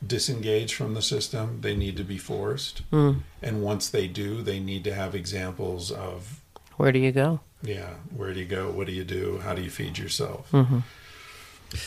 [0.05, 1.59] disengage from the system.
[1.60, 2.80] They need to be forced.
[2.90, 3.12] Hmm.
[3.42, 6.40] And once they do, they need to have examples of
[6.78, 7.40] Where do you go?
[7.62, 8.70] Yeah, where do you go?
[8.70, 9.41] What do you do?
[9.45, 10.51] How do you feed yourself?
[10.53, 10.78] Mm-hmm.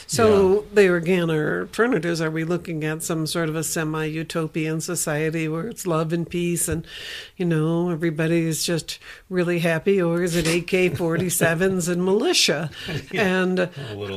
[0.07, 2.21] So there again are alternatives.
[2.21, 6.67] Are we looking at some sort of a semi-utopian society where it's love and peace,
[6.67, 6.87] and
[7.35, 12.69] you know everybody is just really happy, or is it AK-47s and militia?
[13.13, 13.69] And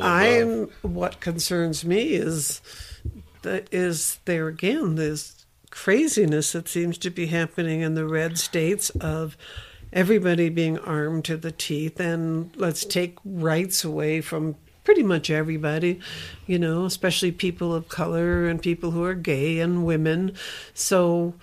[0.02, 2.60] I'm what concerns me is
[3.42, 8.90] that is there again this craziness that seems to be happening in the red states
[8.90, 9.36] of
[9.96, 14.54] everybody being armed to the teeth and let's take rights away from
[14.84, 15.98] pretty much everybody
[16.46, 20.30] you know especially people of color and people who are gay and women
[20.74, 21.34] so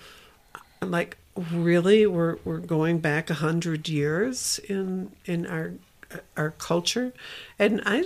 [0.80, 1.18] like
[1.50, 5.72] really we're we're going back a hundred years in in our
[6.36, 7.12] our culture
[7.58, 8.04] and i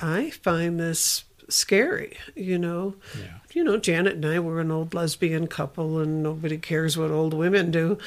[0.00, 2.94] i find this scary, you know.
[3.18, 3.39] Yeah.
[3.52, 7.34] You know, Janet and I were an old lesbian couple, and nobody cares what old
[7.34, 7.98] women do.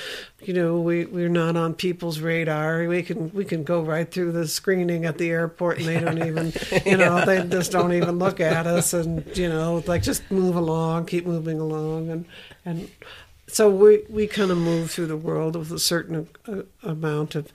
[0.42, 2.88] You know, we we're not on people's radar.
[2.88, 6.26] We can we can go right through the screening at the airport, and they don't
[6.26, 6.54] even,
[6.86, 10.56] you know, they just don't even look at us, and you know, like just move
[10.56, 12.26] along, keep moving along, and
[12.64, 12.90] and
[13.48, 17.52] so we we kind of move through the world with a certain uh, amount of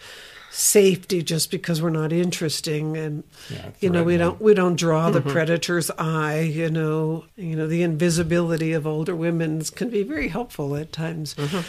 [0.58, 5.08] safety just because we're not interesting and Yeah, you know we don't we don't draw
[5.08, 5.30] the mm-hmm.
[5.30, 10.74] predator's eye you know you know the invisibility of older women can be very helpful
[10.74, 11.60] at times mm-hmm.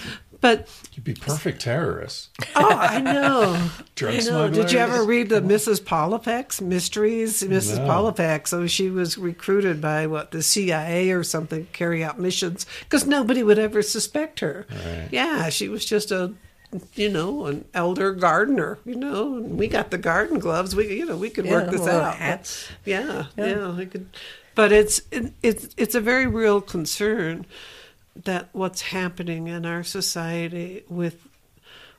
[0.42, 2.30] but You'd be perfect terrorists.
[2.56, 4.50] oh i know Drug I know.
[4.50, 5.82] Did you ever read the Mrs.
[5.82, 7.44] Pollifax mysteries?
[7.44, 7.80] Mrs.
[7.80, 7.88] No.
[7.88, 8.48] Pollifax.
[8.48, 12.66] So oh, she was recruited by what the CIA or something to carry out missions
[12.80, 14.66] because nobody would ever suspect her.
[14.70, 15.10] Right.
[15.12, 16.34] Yeah, she was just a,
[16.94, 18.80] you know, an elder gardener.
[18.86, 20.76] You know, and we got the garden gloves.
[20.76, 22.16] We, you know, we could work this out.
[22.16, 22.70] hats.
[22.86, 23.46] Yeah, Yeah.
[23.46, 24.08] yeah, I could.
[24.56, 27.46] But it's it, it's it's a very real concern
[28.16, 31.28] that what's happening in our society with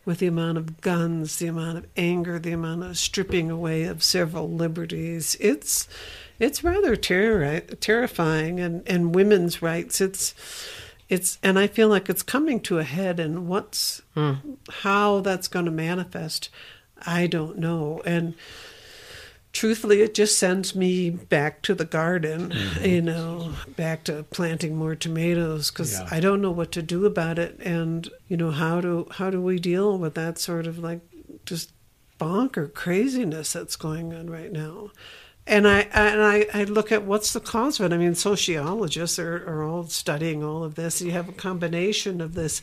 [0.04, 4.02] with the amount of guns, the amount of anger, the amount of stripping away of
[4.02, 5.88] several liberties, it's
[6.38, 8.60] it's rather terror, terrifying.
[8.60, 10.34] And, and women's rights, it's
[11.10, 13.20] it's and I feel like it's coming to a head.
[13.20, 14.34] And what's hmm.
[14.70, 16.48] how that's going to manifest,
[17.04, 18.00] I don't know.
[18.06, 18.34] And
[19.52, 22.84] truthfully, it just sends me back to the garden, mm-hmm.
[22.84, 26.08] you know, back to planting more tomatoes because Yeah.
[26.12, 29.42] I don't know what to do about it, and you know how do how do
[29.42, 31.00] we deal with that sort of like
[31.44, 31.72] just
[32.18, 34.90] bonker craziness that's going on right now.
[35.50, 37.92] And I and I, I look at what's the cause of it.
[37.92, 41.02] I mean, sociologists are, are all studying all of this.
[41.02, 42.62] You have a combination of this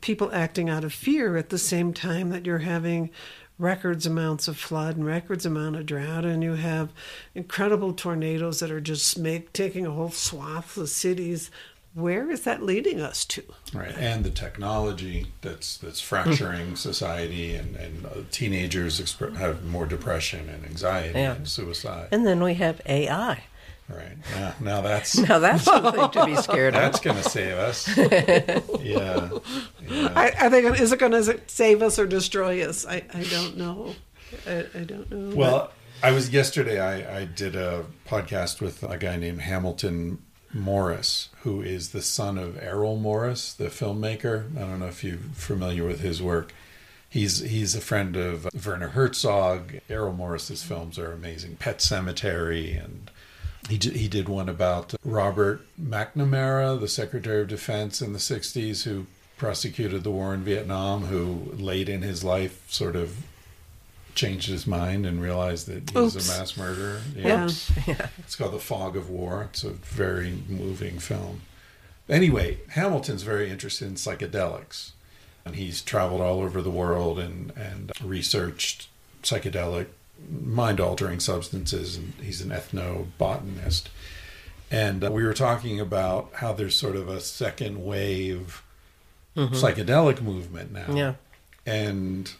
[0.00, 3.10] people acting out of fear at the same time that you're having
[3.58, 6.90] records amounts of flood and records amount of drought and you have
[7.34, 11.50] incredible tornadoes that are just make taking a whole swath of cities
[11.94, 13.42] where is that leading us to
[13.74, 19.86] Right, and the technology that's that's fracturing society, and and uh, teenagers exp- have more
[19.86, 21.34] depression and anxiety Yeah.
[21.34, 22.08] and suicide.
[22.12, 23.44] And then we have AI.
[23.88, 26.80] right now, now that's Now that's something to be scared of.
[26.80, 27.88] that's going to save us.
[27.96, 29.30] yeah,
[29.88, 30.12] yeah.
[30.14, 33.24] I, are they gonna, is it going to save us or destroy us I, I
[33.24, 33.94] don't know
[34.46, 35.72] I, I don't know Well,
[36.02, 36.80] I was yesterday.
[36.80, 40.22] I, I did a podcast with a guy named Hamilton
[40.52, 44.56] Morris, who is the son of Errol Morris, the filmmaker.
[44.56, 46.52] I don't know if you're familiar with his work.
[47.08, 49.74] He's he's a friend of Werner Herzog.
[49.88, 51.56] Errol Morris's films are amazing.
[51.56, 53.10] Pet Cemetery, and
[53.68, 59.06] he he did one about Robert McNamara, the Secretary of Defense in the '60s, who
[59.36, 63.24] prosecuted the war in Vietnam, who late in his life sort of
[64.14, 66.28] changed his mind and realized that he was Oops.
[66.28, 67.00] a mass murderer.
[67.16, 67.44] yeah
[68.18, 69.48] It's called The Fog of War.
[69.50, 71.42] It's a very moving film.
[72.08, 74.90] Anyway, Hamilton's very interested in psychedelics.
[75.44, 78.88] And he's traveled all over the world and, and researched
[79.22, 79.86] psychedelic,
[80.28, 81.96] mind altering substances.
[81.96, 83.84] And he's an ethnobotanist.
[84.70, 88.62] And uh, we were talking about how there's sort of a second wave
[89.36, 90.94] psychedelic movement now.
[90.94, 91.14] Yeah.
[91.64, 92.32] And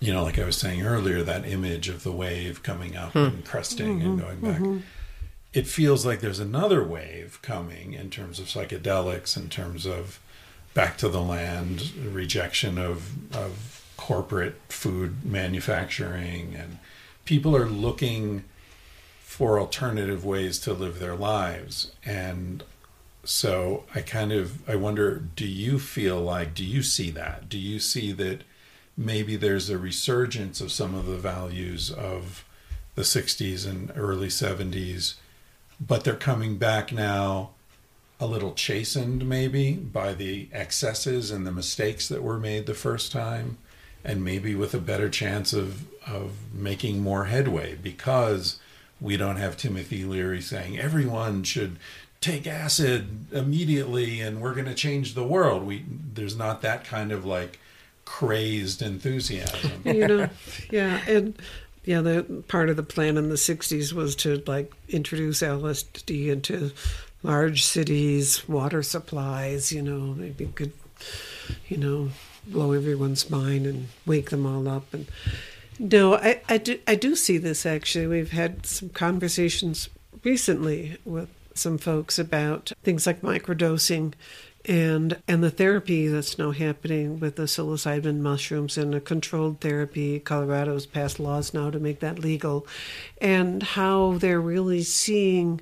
[0.00, 3.18] you know, like I was saying earlier, that image of the wave coming up hmm.
[3.18, 4.20] and cresting and mm-hmm.
[4.20, 4.60] going back.
[4.60, 4.78] Mm-hmm.
[5.52, 10.18] It feels like there's another wave coming in terms of psychedelics, in terms of
[10.74, 16.78] back to the land, rejection of of corporate food manufacturing, and
[17.24, 18.44] people are looking
[19.20, 21.92] for alternative ways to live their lives.
[22.04, 22.62] And
[23.24, 27.48] so I kind of I wonder, do you feel like do you see that?
[27.48, 28.42] Do you see that
[29.00, 32.44] maybe there's a resurgence of some of the values of
[32.96, 35.14] the 60s and early 70s,
[35.80, 37.50] but they're coming back now
[38.20, 43.10] a little chastened maybe by the excesses and the mistakes that were made the first
[43.10, 43.56] time
[44.04, 48.58] and maybe with a better chance of of making more headway because
[49.00, 51.78] we don't have Timothy Leary saying everyone should
[52.20, 55.64] take acid immediately and we're going to change the world.
[55.64, 57.58] We there's not that kind of like
[58.10, 59.70] crazed enthusiasm.
[59.84, 60.28] you know
[60.68, 61.40] yeah and
[61.84, 66.72] yeah the part of the plan in the 60s was to like introduce lsd into
[67.22, 70.72] large cities water supplies you know maybe could
[71.68, 72.10] you know
[72.48, 75.06] blow everyone's mind and wake them all up and
[75.78, 79.88] no i i do i do see this actually we've had some conversations
[80.24, 84.14] recently with some folks about things like microdosing
[84.66, 90.20] and and the therapy that's now happening with the psilocybin mushrooms and a controlled therapy
[90.20, 92.66] colorado's passed laws now to make that legal
[93.20, 95.60] and how they're really seeing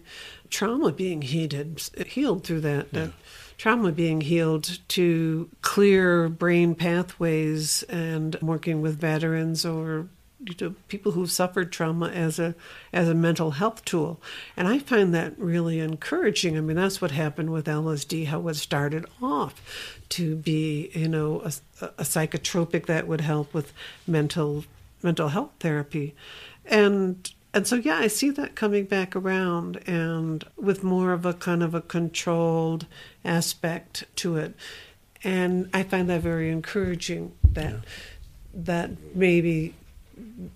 [0.51, 3.13] trauma being heated healed through that, that
[3.57, 10.09] trauma being healed to clear brain pathways and working with veterans or
[10.45, 12.55] you know, people who've suffered trauma as a
[12.93, 14.21] as a mental health tool,
[14.57, 16.57] and I find that really encouraging.
[16.57, 18.27] I mean, that's what happened with LSD.
[18.27, 21.53] How it started off to be, you know, a,
[21.99, 23.73] a psychotropic that would help with
[24.07, 24.65] mental
[25.03, 26.15] mental health therapy,
[26.65, 31.35] and and so yeah, I see that coming back around, and with more of a
[31.35, 32.87] kind of a controlled
[33.25, 34.55] aspect to it,
[35.25, 37.33] and I find that very encouraging.
[37.43, 37.75] That
[38.55, 39.75] that maybe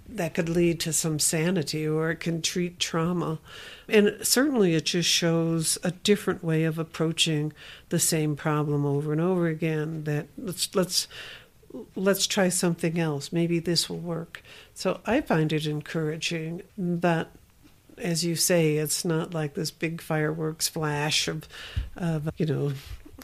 [0.08, 3.38] that could lead to some sanity or it can treat trauma.
[3.88, 7.52] And certainly it just shows a different way of approaching
[7.88, 11.08] the same problem over and over again that let's let's
[11.96, 13.32] let's try something else.
[13.32, 14.42] Maybe this will work.
[14.74, 17.30] So I find it encouraging that
[17.98, 21.46] as you say it's not like this big fireworks flash of
[21.96, 22.72] of you know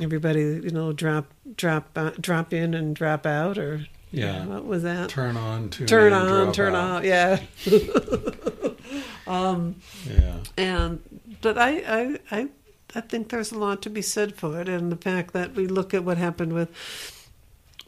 [0.01, 4.47] everybody you know drop drop drop in and drop out or Yeah.
[4.47, 5.11] what was that?
[5.11, 6.99] Turn on, tune turn in, on, turn out.
[6.99, 7.05] off.
[7.05, 7.41] Yeah.
[9.27, 9.77] Um,
[10.09, 10.39] yeah.
[10.57, 11.01] and
[11.43, 12.49] but I, I I
[12.95, 15.67] I think there's a lot to be said for it, and the fact that we
[15.67, 16.71] look at what happened with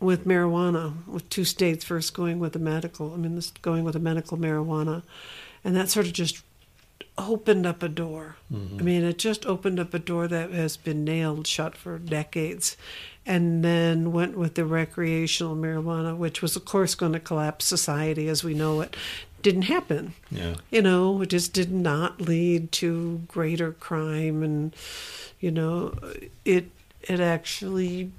[0.00, 3.14] with marijuana, with two states first going with the medical.
[3.14, 5.02] I mean, this going with the medical marijuana,
[5.64, 6.42] and that sort of just
[7.18, 8.36] opened up a door.
[8.52, 8.78] Mm-hmm.
[8.78, 12.76] I mean, it just opened up a door that has been nailed shut for decades.
[13.26, 18.28] And then went with the recreational marijuana, which was, of course, going to collapse society
[18.28, 18.96] as we know it.
[19.42, 20.56] Didn't happen Yeah.
[20.70, 24.74] you know, it just did not lead to greater crime, and
[25.38, 25.94] you know,
[26.44, 26.70] it
[27.02, 28.10] it actually,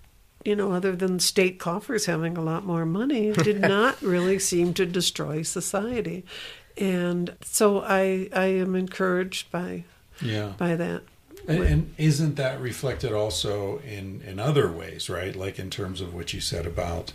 [0.46, 4.74] you know, other than state coffers having a lot more money, did not really seem
[4.76, 6.24] to destroy society,
[6.82, 9.84] and so I I am encouraged by
[10.22, 10.54] Yeah.
[10.58, 11.04] by that.
[11.48, 15.36] And, and isn't that reflected also in, in other ways, right?
[15.36, 17.14] Like in terms of what you said about,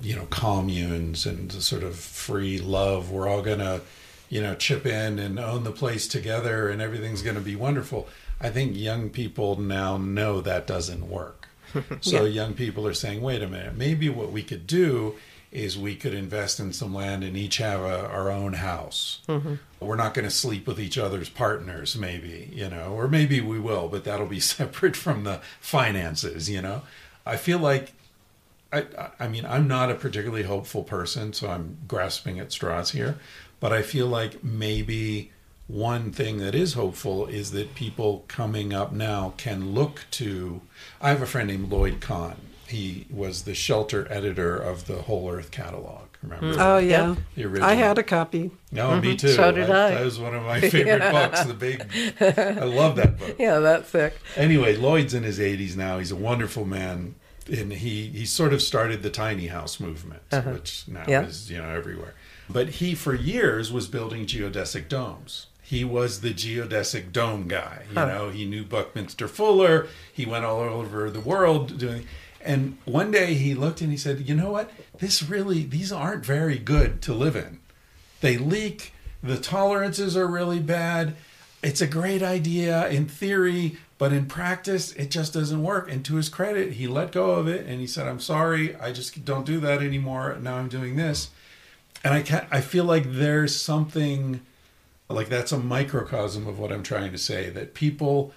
[0.00, 3.10] you know, communes and the sort of free love.
[3.10, 3.80] We're all going to,
[4.28, 8.08] you know, chip in and own the place together and everything's going to be wonderful.
[8.42, 11.48] I think young people now know that doesn't work.
[12.02, 15.14] So young people are saying, wait a minute, maybe what we could do
[15.52, 19.20] is we could invest in some land and each have a, our own house.
[19.28, 19.54] Mm-hmm.
[19.80, 23.60] We're not going to sleep with each other's partners, maybe, you know, or maybe we
[23.60, 26.82] will, but that'll be separate from the finances, you know.
[27.26, 27.92] I feel like,
[28.72, 32.92] I, I- I mean, I'm not a particularly hopeful person, so I'm grasping at straws
[32.92, 33.18] here,
[33.60, 35.30] but I feel like maybe
[35.68, 40.60] one thing that is hopeful is that people coming up now can look to.
[41.00, 42.36] I have a friend named Lloyd Kahn.
[42.72, 46.08] He was the shelter editor of the Whole Earth catalog.
[46.22, 46.54] Remember?
[46.54, 46.60] Hmm.
[46.60, 47.68] Oh yeah, The original.
[47.68, 48.50] I had a copy.
[48.70, 49.00] No, mm-hmm.
[49.06, 49.28] me too.
[49.28, 49.90] So did I.
[49.90, 51.44] That was one of my favorite books.
[51.44, 51.84] The big,
[52.20, 53.36] I love that book.
[53.38, 54.16] Yeah, that's thick.
[54.36, 55.98] Anyway, Lloyd's in his 80s now.
[55.98, 57.16] He's a wonderful man,
[57.46, 60.52] and he he sort of started the tiny house movement, uh-huh.
[60.52, 61.26] which now Yeah.
[61.26, 62.14] is you know everywhere.
[62.48, 65.46] But he, for years, was building geodesic domes.
[65.62, 67.84] He was the geodesic dome guy.
[67.88, 69.86] You know, he knew Buckminster Fuller.
[70.12, 72.06] He went all over the world doing.
[72.44, 74.70] And one day he looked and he said, "You know what?
[74.98, 77.60] This really these aren't very good to live in.
[78.20, 78.92] They leak.
[79.22, 81.14] The tolerances are really bad.
[81.62, 85.90] It's a great idea in theory, but in practice, it just doesn't work.
[85.90, 88.90] And to his credit, he let go of it and he said, I'm sorry, I
[88.90, 90.36] just don't do that anymore.
[90.40, 91.30] Now I'm doing this.
[92.02, 94.40] And I, can I feel like there's something
[95.08, 98.32] like that's a microcosm of what I'm trying to say that people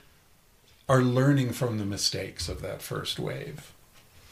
[0.87, 3.73] are learning from the mistakes of that first wave.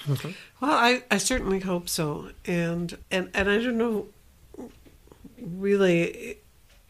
[0.06, 0.32] Mm-hmm.
[0.60, 4.08] Well, I, I certainly hope so, and and and I don't know.
[5.40, 6.38] Really,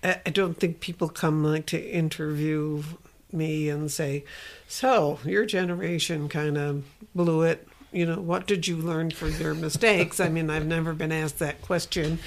[0.04, 2.84] I, I don't think people come like to interview
[3.32, 4.26] me and say,
[4.68, 6.84] "So your generation kind of
[7.16, 10.20] blew it." You know, what did you learn from your mistakes?
[10.20, 12.18] I mean, I've never been asked that question.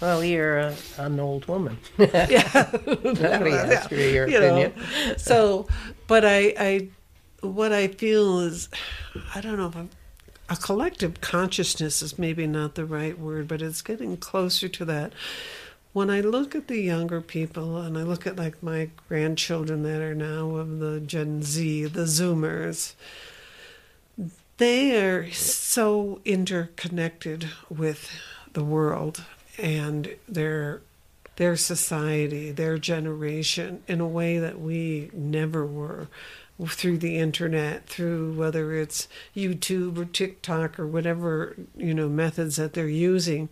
[0.00, 1.78] Well, you're a, an old woman.
[1.98, 4.46] Yeah, Nobody asked you your you know.
[4.46, 5.18] opinion.
[5.18, 5.66] So,
[6.06, 6.88] but I, I,
[7.40, 8.68] what I feel is,
[9.34, 9.90] I don't know if I'm,
[10.48, 15.12] a collective consciousness is maybe not the right word, but it's getting closer to that.
[15.92, 20.02] When I look at the younger people and I look at like my grandchildren that
[20.02, 22.94] are now of the Gen Z, the Zoomers,
[24.58, 28.10] they are so interconnected with
[28.52, 29.24] the world
[29.58, 30.82] and their
[31.36, 36.08] their society, their generation in a way that we never were.
[36.68, 42.72] through the internet, through whether it's YouTube or TikTok or whatever you know methods that
[42.72, 43.50] they're using.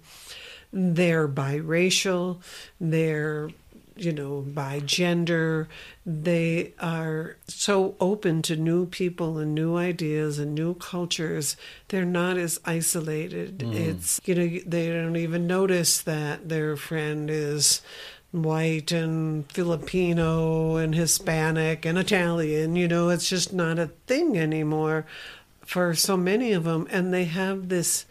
[0.73, 2.41] They're biracial.
[2.81, 3.51] They're
[3.97, 5.69] you know, by gender.
[6.05, 11.57] They are so open to new people and new ideas and new cultures.
[11.89, 13.63] They're not as isolated.
[13.63, 13.73] Hmm.
[13.73, 17.83] It's, you know, they don't even notice that their friend is
[18.33, 22.77] white and Filipino and Hispanic and Italian.
[22.77, 25.07] You know, it's just not a thing anymore
[25.65, 26.87] for so many of them.
[26.91, 28.07] And they have this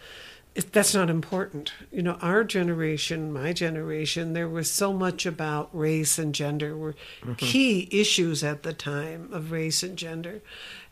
[0.55, 1.73] it, that's not important.
[1.91, 6.95] You know, our generation, my generation, there was so much about race and gender were
[7.21, 7.33] mm-hmm.
[7.33, 10.41] key issues at the time of race and gender.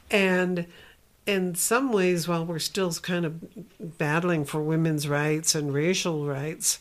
[0.10, 0.66] And
[1.26, 6.80] in some ways, while we're still kind of battling for women's rights and racial rights,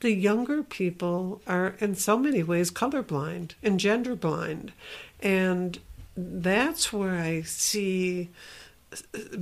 [0.00, 4.72] the younger people are in so many ways colorblind and gender blind.
[5.20, 5.78] And
[6.16, 8.28] that's where I see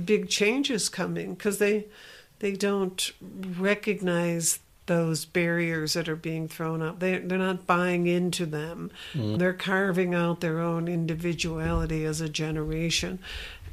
[0.05, 1.85] big changes coming because they
[2.39, 3.11] they don't
[3.57, 6.99] recognize those barriers that are being thrown up.
[6.99, 8.91] They they're not buying into them.
[9.13, 9.37] Mm.
[9.37, 13.19] They're carving out their own individuality as a generation,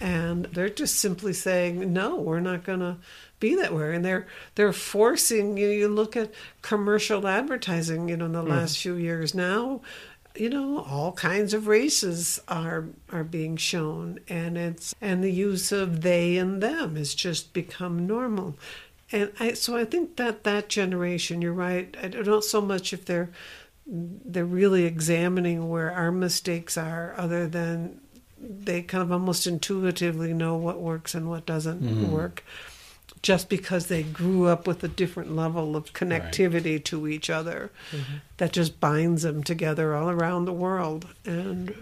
[0.01, 2.97] and they're just simply saying, "No, we're not going to."
[3.41, 6.33] be that way and they're they're forcing you you look at
[6.63, 8.49] commercial advertising you know in the mm.
[8.49, 9.83] last few years now
[10.37, 15.71] you know all kinds of races are are being shown and it's and the use
[15.71, 18.57] of they and them has just become normal.
[19.13, 22.93] And i so i think that that generation you're right i don't know so much
[22.93, 23.31] if they're
[23.87, 28.01] they're really examining where our mistakes are other than
[28.39, 32.11] they kind of almost intuitively know what works and what doesn't mm-hmm.
[32.11, 32.43] work
[33.25, 38.17] just because they grew up with a different level of connectivity to each other mm-hmm.
[38.37, 41.75] that just binds them together all around the world and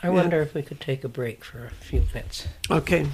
[0.00, 2.46] I wonder if we could take a break for a few minutes.
[2.70, 3.08] okay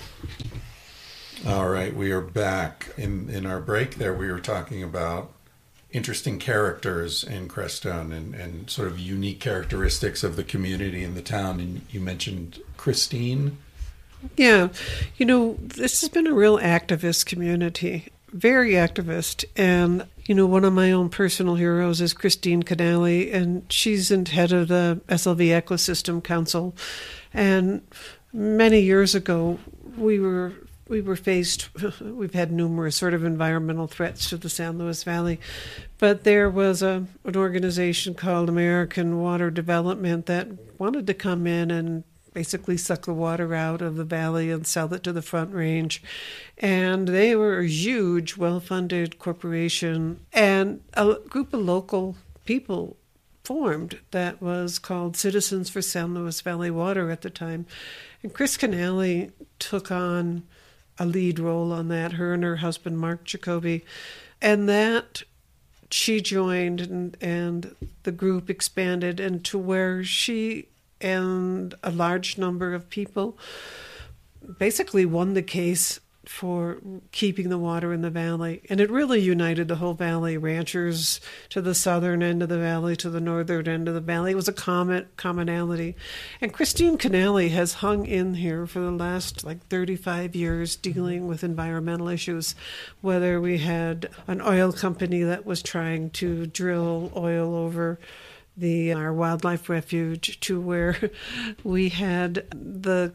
[1.46, 2.90] All right, we are back.
[2.98, 5.32] In in our break there we were talking about
[5.92, 11.22] interesting characters in Crestone and, and sort of unique characteristics of the community and the
[11.22, 11.58] town.
[11.58, 13.56] And you mentioned Christine.
[14.36, 14.68] Yeah,
[15.16, 19.44] you know, this has been a real activist community, very activist.
[19.56, 24.26] And, you know, one of my own personal heroes is Christine Canaly, and she's in
[24.26, 26.74] head of the SLV Ecosystem Council.
[27.32, 27.82] And
[28.32, 29.58] many years ago,
[29.96, 30.52] we were.
[30.86, 31.70] We were faced,
[32.02, 35.40] we've had numerous sort of environmental threats to the San Luis Valley,
[35.98, 40.46] but there was a, an organization called American Water Development that
[40.78, 44.92] wanted to come in and basically suck the water out of the valley and sell
[44.92, 46.02] it to the front range.
[46.58, 52.98] And they were a huge, well funded corporation, and a group of local people
[53.44, 57.66] formed that was called Citizens for San Luis Valley Water at the time.
[58.22, 60.42] And Chris Canaly took on
[60.98, 63.84] a lead role on that, her and her husband, Mark Jacoby.
[64.40, 65.22] And that
[65.90, 70.68] she joined and, and the group expanded and to where she
[71.04, 73.38] and a large number of people
[74.58, 76.78] basically won the case for
[77.12, 78.62] keeping the water in the valley.
[78.70, 81.20] And it really united the whole valley, ranchers
[81.50, 84.32] to the southern end of the valley, to the northern end of the valley.
[84.32, 85.94] It was a common commonality.
[86.40, 91.44] And Christine Canaly has hung in here for the last like 35 years dealing with
[91.44, 92.54] environmental issues,
[93.02, 97.98] whether we had an oil company that was trying to drill oil over
[98.56, 101.10] the our wildlife refuge to where
[101.64, 103.12] we had the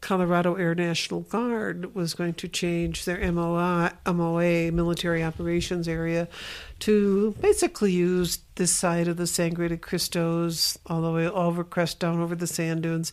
[0.00, 6.28] Colorado Air National Guard was going to change their MOA, MOA military operations area
[6.80, 12.00] to basically use this side of the Sangre de Cristos all the way over crest
[12.00, 13.12] down over the sand dunes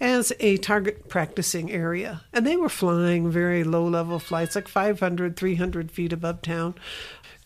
[0.00, 2.22] as a target practicing area.
[2.32, 6.74] And they were flying very low level flights, like 500, 300 feet above town.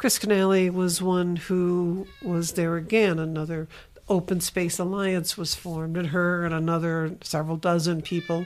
[0.02, 3.68] Chris Canaly was one who was there again, another
[4.08, 8.44] open space alliance was formed, and her and another several dozen people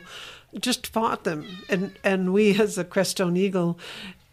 [0.61, 1.65] just fought them.
[1.71, 3.79] And and we as the Crestone Eagle,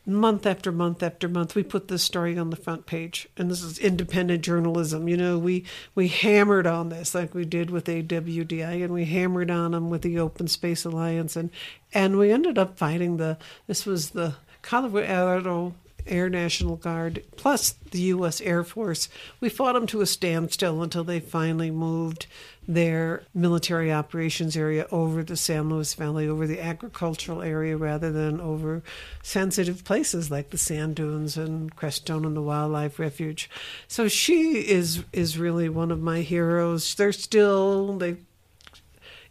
[0.06, 3.30] month after month after month, we put this story on the front page.
[3.38, 5.08] And this is independent journalism.
[5.08, 5.64] You know, we
[5.96, 10.02] we hammered on this like we did with AWDI, and we hammered on them with
[10.02, 11.52] the Open Space Alliance, and
[11.94, 13.38] and we ended up fighting the.
[13.66, 15.74] This was the Colorado
[16.08, 18.42] Air National Guard plus the U.S.
[18.42, 19.10] Air Force.
[19.40, 22.28] We fought them to a standstill until they finally moved
[22.68, 28.40] their military operations area over the San Luis Valley, over the agricultural area, rather than
[28.40, 28.82] over
[29.22, 33.50] sensitive places like the sand dunes and Crestone and the Wildlife Refuge.
[33.88, 36.96] So she is is really one of my heroes.
[36.96, 38.18] They're still they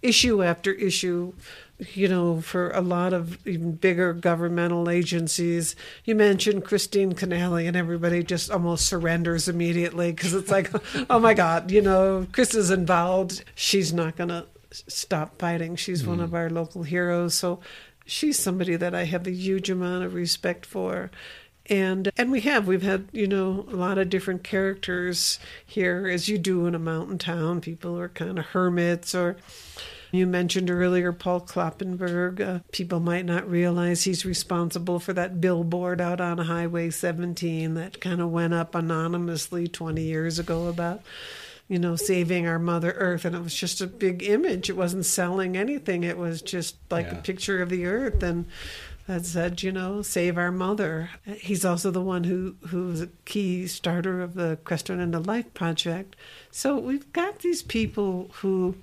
[0.02, 1.32] issue after issue.
[1.94, 7.76] You know, for a lot of even bigger governmental agencies, you mentioned Christine Canaly, and
[7.76, 10.70] everybody just almost surrenders immediately because it's like,
[11.10, 13.44] oh my God, you know, Chris is involved.
[13.54, 15.76] She's not going to stop fighting.
[15.76, 16.24] She's one hmm.
[16.24, 17.34] of our local heroes.
[17.34, 17.60] So
[18.06, 21.10] she's somebody that I have a huge amount of respect for.
[21.66, 26.28] And and we have we've had you know a lot of different characters here as
[26.28, 27.60] you do in a mountain town.
[27.60, 29.36] People are kind of hermits or
[30.12, 32.40] you mentioned earlier Paul Kloppenburg.
[32.40, 38.00] Uh, people might not realize he's responsible for that billboard out on Highway 17 that
[38.00, 41.02] kind of went up anonymously 20 years ago about
[41.68, 43.24] you know, saving our Mother Earth.
[43.24, 44.68] And it was just a big image.
[44.68, 46.04] It wasn't selling anything.
[46.04, 47.18] It was just like Yeah.
[47.18, 48.44] a picture of the Earth and
[49.06, 51.10] that said, you know, save our mother.
[51.24, 55.54] He's also the one who who was a key starter of the Crestone the Life
[55.54, 56.14] project.
[56.50, 58.76] So we've got these people who,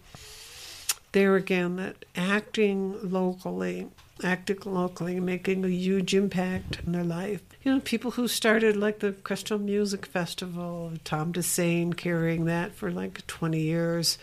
[1.12, 3.88] there again, that acting locally,
[4.24, 7.42] acting locally, making a huge impact in their life.
[7.64, 12.92] You know, people who started like the Crestone Music Festival, Tom DeSane carrying that for
[12.92, 14.18] like 20 years.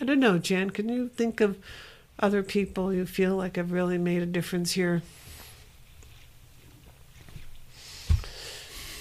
[0.00, 1.56] I don't know, Jan, can you think of
[2.18, 5.02] other people you feel like have really made a difference here?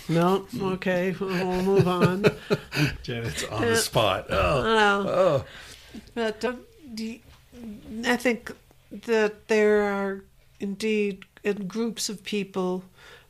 [0.09, 0.45] No?
[0.61, 2.25] Okay, we'll move on.
[3.03, 4.27] Janet's on the spot.
[4.29, 5.07] Oh, Oh.
[5.07, 5.45] oh.
[6.13, 6.43] But
[6.99, 7.19] you-
[8.05, 8.51] I think
[8.91, 10.23] that there are
[10.59, 11.25] indeed
[11.67, 12.83] groups of people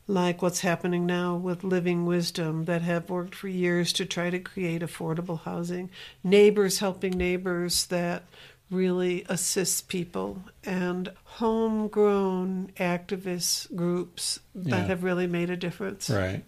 [0.06, 4.38] like what's happening now with Living Wisdom that have worked for years to try to
[4.38, 5.88] create affordable housing,
[6.22, 8.22] neighbors helping neighbors that
[8.70, 14.84] really assists people, and homegrown activist groups that Yeah.
[14.86, 16.10] have really made a difference.
[16.10, 16.44] Right.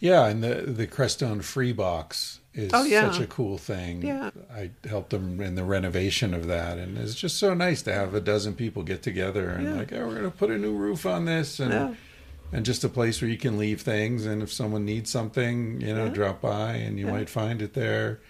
[0.00, 3.10] Yeah, and the the Crestone Free Box is Oh, yeah.
[3.10, 4.02] such a cool thing.
[4.02, 4.30] Yeah.
[4.54, 8.14] I helped them in the renovation of that, and it's just so nice to have
[8.14, 9.74] a dozen people get together and Yeah.
[9.74, 11.94] like, oh, we're gonna put a new roof on this, and Yeah.
[12.52, 15.94] and just a place where you can leave things, and if someone needs something, you
[15.94, 18.20] know, drop by, and you might find it there.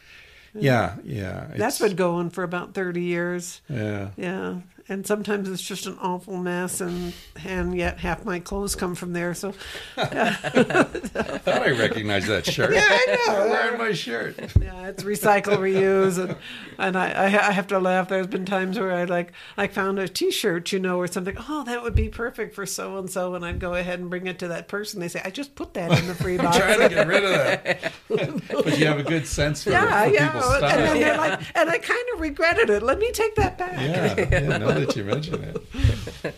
[0.55, 1.47] Yeah, yeah.
[1.57, 3.62] That's been going for about 30 years.
[3.70, 4.11] Yeah.
[4.19, 4.57] Yeah,
[4.93, 7.12] and sometimes it's just an awful mess, and
[7.44, 9.32] and yet half my clothes come from there.
[9.35, 9.55] So
[9.97, 10.05] I
[10.35, 12.74] thought I recognized that shirt.
[12.74, 13.43] Yeah, I know.
[13.43, 14.39] I'm wearing my shirt.
[14.60, 16.36] yeah, it's recycle, reuse, and
[16.78, 18.09] and I, I I have to laugh.
[18.09, 21.36] There's been times where I like I found a T-shirt, you know, or something.
[21.48, 24.27] Oh, that would be perfect for so and so, and I'd go ahead and bring
[24.27, 25.01] it to that person.
[25.01, 26.56] They say, I just put that in the free box.
[26.56, 27.93] I'm trying to get rid of that.
[28.09, 30.77] but you have a good sense for, yeah, for yeah, people's and style.
[30.77, 32.82] then they're like, and I kind of regretted it.
[32.82, 33.73] Let me take that back.
[33.81, 35.42] Yeah, yeah, now that you mention
[36.24, 36.34] it.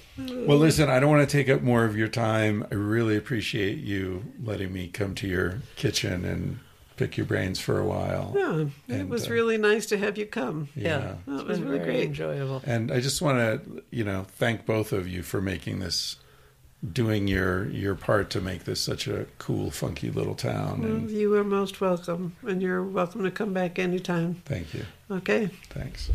[0.46, 2.66] Well, listen, I don't want to take up more of your time.
[2.70, 6.58] I really appreciate you letting me come to your kitchen and
[6.96, 8.32] pick your brains for a while.
[8.36, 8.60] Yeah,
[8.94, 10.68] it And, was uh, really nice to have you come.
[10.76, 12.04] Yeah, Well, it's it was really great.
[12.04, 12.62] enjoyable.
[12.64, 16.16] And I just want to, you know, thank both of you for making this,
[16.92, 20.82] doing your your part to make this such a cool, funky little town.
[20.82, 24.36] Well, And you are most welcome, and you're welcome to come back anytime.
[24.44, 24.84] thank you.
[25.10, 25.50] Okay.
[25.70, 26.10] Thanks.